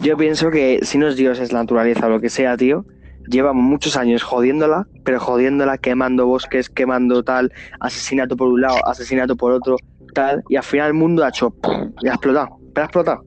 [0.02, 2.84] yo pienso que si no es Dios, es la naturaleza o lo que sea, tío.
[3.28, 9.36] Llevamos muchos años jodiéndola, pero jodiéndola, quemando bosques, quemando tal, asesinato por un lado, asesinato
[9.36, 9.76] por otro,
[10.14, 11.92] tal, y al final el mundo ha hecho ¡pum!
[12.02, 13.24] y ha explotado, pero ha explotado.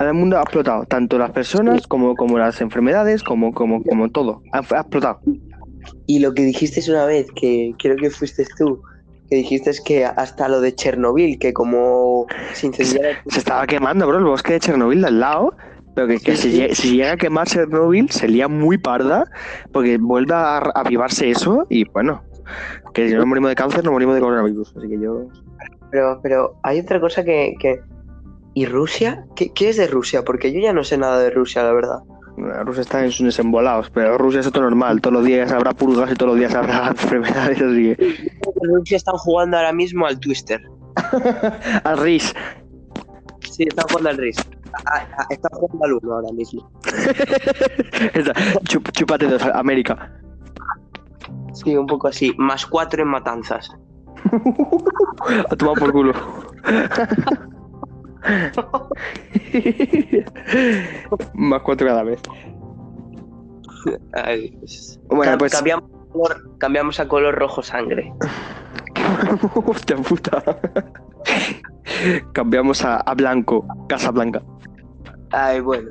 [0.00, 4.42] El mundo ha explotado, tanto las personas como, como las enfermedades, como, como, como todo.
[4.52, 5.20] Ha, ha explotado.
[6.06, 8.82] Y lo que dijiste una vez, que creo que fuiste tú,
[9.30, 13.22] que dijiste es que hasta lo de Chernobyl, que como se incendiara...
[13.28, 15.54] Se estaba quemando, bro, el bosque de Chernobyl de al lado.
[15.94, 16.56] Pero que, que Sí, si, sí.
[16.56, 19.24] llega, si llega a quemar Chernobyl, sería muy parda,
[19.72, 22.22] porque vuelve a avivarse eso y bueno,
[22.92, 24.74] que si no morimos de cáncer, no morimos de coronavirus.
[24.76, 25.26] Así que yo.
[25.90, 27.54] Pero, pero hay otra cosa que...
[27.58, 27.80] que...
[28.56, 29.24] ¿Y Rusia?
[29.34, 30.22] ¿Qué, ¿Qué es de Rusia?
[30.24, 31.98] Porque yo ya no sé nada de Rusia, la verdad.
[32.36, 35.00] Rusia está en sus desembolados, pero Rusia es otro normal.
[35.00, 37.60] Todos los días habrá purgas y todos los días habrá enfermedades.
[37.60, 38.30] Así que.
[38.62, 40.60] Rusia están jugando ahora mismo al Twister.
[41.84, 42.34] Al RIS.
[43.40, 44.36] Sí, están jugando al RIS.
[44.86, 46.70] Ah, ah, Están jugando al 1 ahora mismo.
[48.68, 50.12] Chup- chúpate dos, América.
[51.52, 52.32] Sí, un poco así.
[52.38, 53.70] Más 4 en matanzas.
[55.50, 56.12] A tomar por culo.
[61.34, 62.20] Más cuatro cada vez.
[64.12, 65.52] Ay, pues- Bueno, pues.
[65.52, 68.12] cambiamos, a color, cambiamos a color rojo sangre.
[69.66, 70.42] Hostia puta.
[72.32, 74.42] Cambiamos a, a blanco, Casa Blanca.
[75.30, 75.90] Ay, bueno.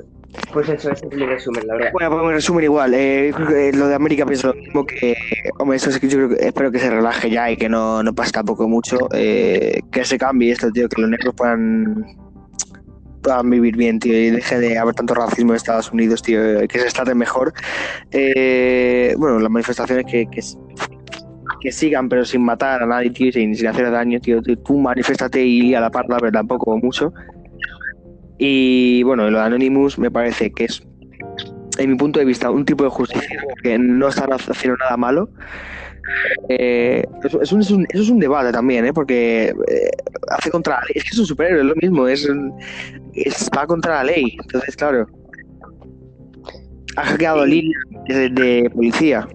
[0.52, 1.90] Pues eso, ese es mi resumen, la verdad.
[1.92, 3.32] Bueno, pues en resumen igual, eh,
[3.74, 5.14] lo de América pienso lo mismo que,
[5.58, 8.02] hombre, eso es que yo creo que, espero que se relaje ya y que no,
[8.02, 12.04] no pase tampoco mucho, eh, que se cambie esto, tío, que los negros puedan
[13.22, 16.78] puedan vivir bien, tío, y deje de haber tanto racismo en Estados Unidos, tío, que
[16.78, 17.54] se traten mejor.
[18.10, 20.42] Eh, bueno, las manifestaciones que, que,
[21.64, 24.40] que sigan, pero sin matar a nadie, tío, sin, sin hacer daño, tío.
[24.42, 27.12] Tú, manifiéstate y a la parla, pero tampoco mucho.
[28.38, 30.82] Y bueno, lo de Anonymous me parece que es,
[31.78, 35.30] en mi punto de vista, un tipo de justicia que no están haciendo nada malo.
[36.50, 38.92] Eh, eso, es un, es un- eso es un debate también, ¿eh?
[38.92, 39.90] porque eh,
[40.28, 40.92] hace contra la ley.
[40.96, 42.28] Es que es un superhéroe, es lo mismo, es,
[43.14, 44.36] es- va contra la ley.
[44.42, 45.06] Entonces, claro,
[46.96, 49.26] ha hackeado líneas de, de policía.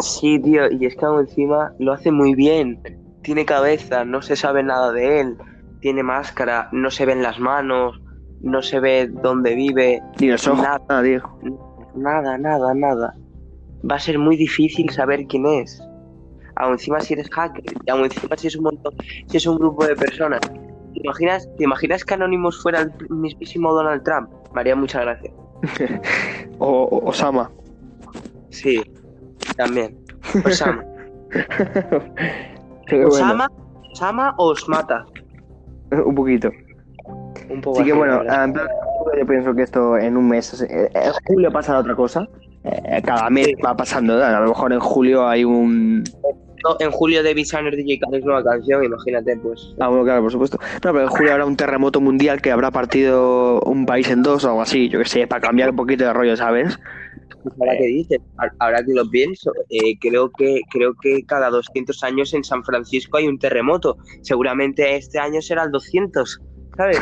[0.00, 2.80] Sí, tío, y es que aún encima lo hace muy bien.
[3.22, 5.36] Tiene cabeza, no se sabe nada de él.
[5.80, 8.00] Tiene máscara, no se ven las manos,
[8.40, 10.02] no se ve dónde vive.
[10.20, 10.80] Ni los ojos, Nada.
[10.88, 11.22] nada, tío.
[11.94, 13.14] Nada, nada, nada.
[13.90, 15.82] Va a ser muy difícil saber quién es.
[16.56, 18.92] Aún encima si eres hacker, y aún encima si es un montón,
[19.26, 20.40] si es un grupo de personas.
[20.40, 24.28] ¿Te imaginas, ¿Te imaginas que Anonymous fuera el mismísimo Donald Trump?
[24.54, 25.30] Me haría mucha gracia.
[26.62, 27.50] O, o- Osama.
[28.50, 28.82] Sí,
[29.60, 29.98] también.
[30.44, 30.84] Osama.
[32.86, 33.50] Pero bueno, Osama,
[33.92, 35.04] Osama os mata.
[36.04, 36.50] un poquito.
[37.48, 41.50] Un poco Así que bueno, yo pienso que esto en un mes, eh, en julio
[41.50, 42.28] pasará otra cosa.
[42.64, 44.24] Eh, cada mes va pasando, ¿no?
[44.24, 46.04] a lo mejor en julio hay un...
[46.62, 49.74] No, en julio David Sanner DJ Khaled nueva canción, imagínate, pues.
[49.80, 50.58] Ah, bueno, claro, por supuesto.
[50.84, 54.44] No, pero en julio habrá un terremoto mundial que habrá partido un país en dos
[54.44, 56.78] o algo así, yo que sé, para cambiar un poquito de rollo, ¿sabes?
[57.58, 58.18] Ahora que dices,
[58.58, 63.18] ahora que lo pienso, eh, creo que creo que cada 200 años en San Francisco
[63.18, 63.96] hay un terremoto.
[64.22, 66.40] Seguramente este año será el 200,
[66.76, 67.00] ¿sabes?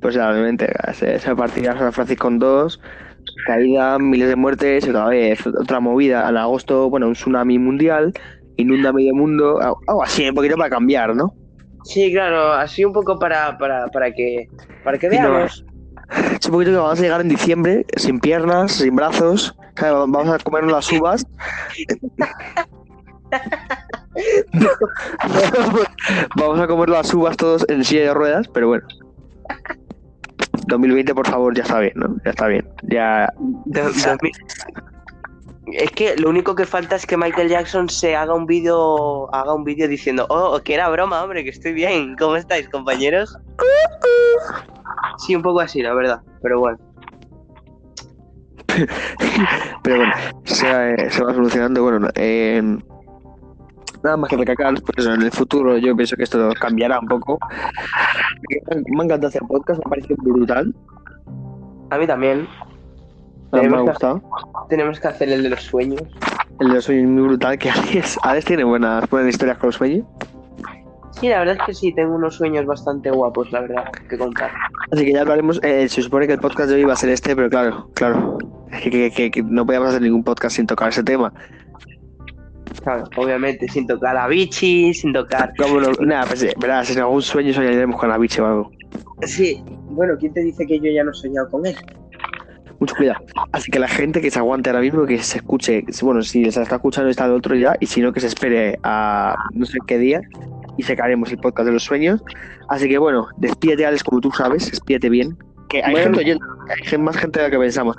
[0.00, 2.80] Pues realmente, se, se partirá San Francisco en dos,
[3.46, 6.28] caída, miles de muertes, y otra vez otra movida.
[6.28, 8.12] En agosto, bueno, un tsunami mundial,
[8.56, 11.34] inunda medio mundo, algo así, un poquito para cambiar, ¿no?
[11.84, 14.48] Sí, claro, así un poco para, para, para que
[14.84, 15.64] para que veamos.
[16.10, 19.54] Es un poquito que vamos a llegar en diciembre, sin piernas, sin brazos.
[19.80, 21.26] Vamos a comernos las uvas.
[26.36, 28.86] vamos a comer las uvas todos en silla de ruedas, pero bueno.
[30.66, 32.16] 2020, por favor, ya está bien, ¿no?
[32.24, 32.68] Ya está bien.
[32.82, 33.32] Ya.
[33.38, 34.32] Do- 2000.
[35.72, 39.52] Es que lo único que falta es que Michael Jackson se haga un vídeo haga
[39.54, 42.16] un vídeo diciendo, oh, que era broma, hombre, que estoy bien.
[42.16, 43.36] ¿Cómo estáis, compañeros?
[45.18, 46.20] Sí, un poco así, la verdad.
[46.42, 46.78] Pero bueno.
[49.82, 50.12] Pero bueno,
[50.44, 51.82] se, eh, se va solucionando.
[51.82, 52.62] Bueno, eh,
[54.02, 57.38] nada más que recalcar, pues en el futuro yo pienso que esto cambiará un poco.
[58.48, 60.74] Me ha encantado hacer podcast, me ha parecido brutal.
[61.90, 62.46] A mí también.
[63.52, 64.22] Me ha que- gustado.
[64.68, 66.02] Tenemos que hacer el de los sueños.
[66.60, 69.68] El de los sueños es muy brutal, que Alex, Alex tiene buenas, buenas historias con
[69.68, 70.04] los sueños.
[71.20, 74.50] Sí, la verdad es que sí, tengo unos sueños bastante guapos, la verdad, que contar.
[74.92, 75.58] Así que ya hablaremos.
[75.64, 78.38] eh, se supone que el podcast de hoy va a ser este, pero claro, claro.
[78.70, 81.32] Es que, que- que- que no podíamos hacer ningún podcast sin tocar ese tema.
[82.82, 85.52] Claro, obviamente, sin tocar a Vichy, sin tocar.
[85.58, 85.90] ¿Cómo no?
[86.00, 88.70] Nada, pues eh, verás, en algún sueño soñaremos con la biche o algo.
[89.22, 91.74] Sí, bueno, ¿quién te dice que yo ya no he soñado con él?
[92.78, 93.18] Mucho cuidado.
[93.50, 96.56] Así que la gente que se aguante ahora mismo, que se escuche, bueno, si les
[96.56, 99.78] está escuchando está el otro ya, y si no, que se espere a no sé
[99.86, 100.20] qué día
[100.78, 102.22] y sacaremos el podcast de los sueños.
[102.68, 105.36] Así que bueno, despídete, Alex, como tú sabes, despídete bien.
[105.68, 106.16] Que hay Bueno.
[106.16, 106.38] gente
[106.92, 107.94] hay más gente de la que pensamos.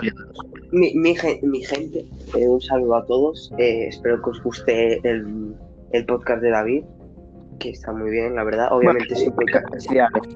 [0.72, 2.06] Mi, mi, gen- mi gente,
[2.36, 3.52] eh, un saludo a todos.
[3.60, 5.54] eh, espero que os guste el,
[5.92, 6.84] el podcast de David,
[7.60, 8.70] que está muy bien, la verdad.
[8.72, 9.46] Obviamente siempre
[9.78, 10.36] Sí, Alex.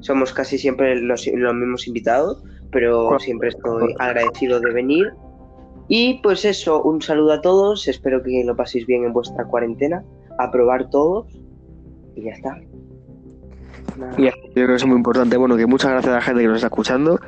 [0.00, 5.10] somos casi siempre los, los mismos invitados, pero siempre estoy agradecido de venir.
[5.88, 10.04] Y pues eso, un saludo a todos, espero que lo paséis bien en vuestra cuarentena,
[10.38, 11.26] a probar todos
[12.18, 12.58] y ya está.
[13.96, 14.14] Nada.
[14.16, 15.36] Y yo creo que eso es muy importante.
[15.36, 17.18] Bueno, que muchas gracias a la gente que nos está escuchando.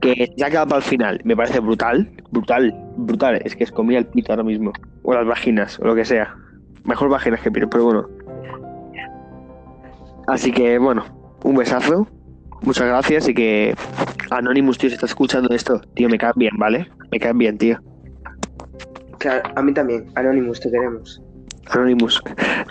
[0.00, 1.20] Que ya ha quedado para el final.
[1.24, 2.10] Me parece brutal.
[2.30, 2.74] Brutal.
[2.96, 3.40] Brutal.
[3.44, 4.72] Es que es comía el pito ahora mismo.
[5.02, 6.34] O las vaginas, o lo que sea.
[6.84, 8.08] Mejor vaginas que pito, pero bueno.
[10.28, 11.04] Así que, bueno,
[11.44, 12.08] un besazo.
[12.62, 13.74] Muchas gracias y que
[14.30, 16.88] Anonymous, tío, si está escuchando esto, tío, me caen bien, ¿vale?
[17.12, 17.78] Me caen bien, tío.
[19.18, 21.22] Claro, a mí también, Anonymous, te queremos.
[21.70, 22.22] Anonymous.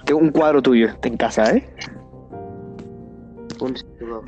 [0.06, 1.68] Tengo un cuadro tuyo en casa, ¿eh?
[3.60, 4.24] Un saludo.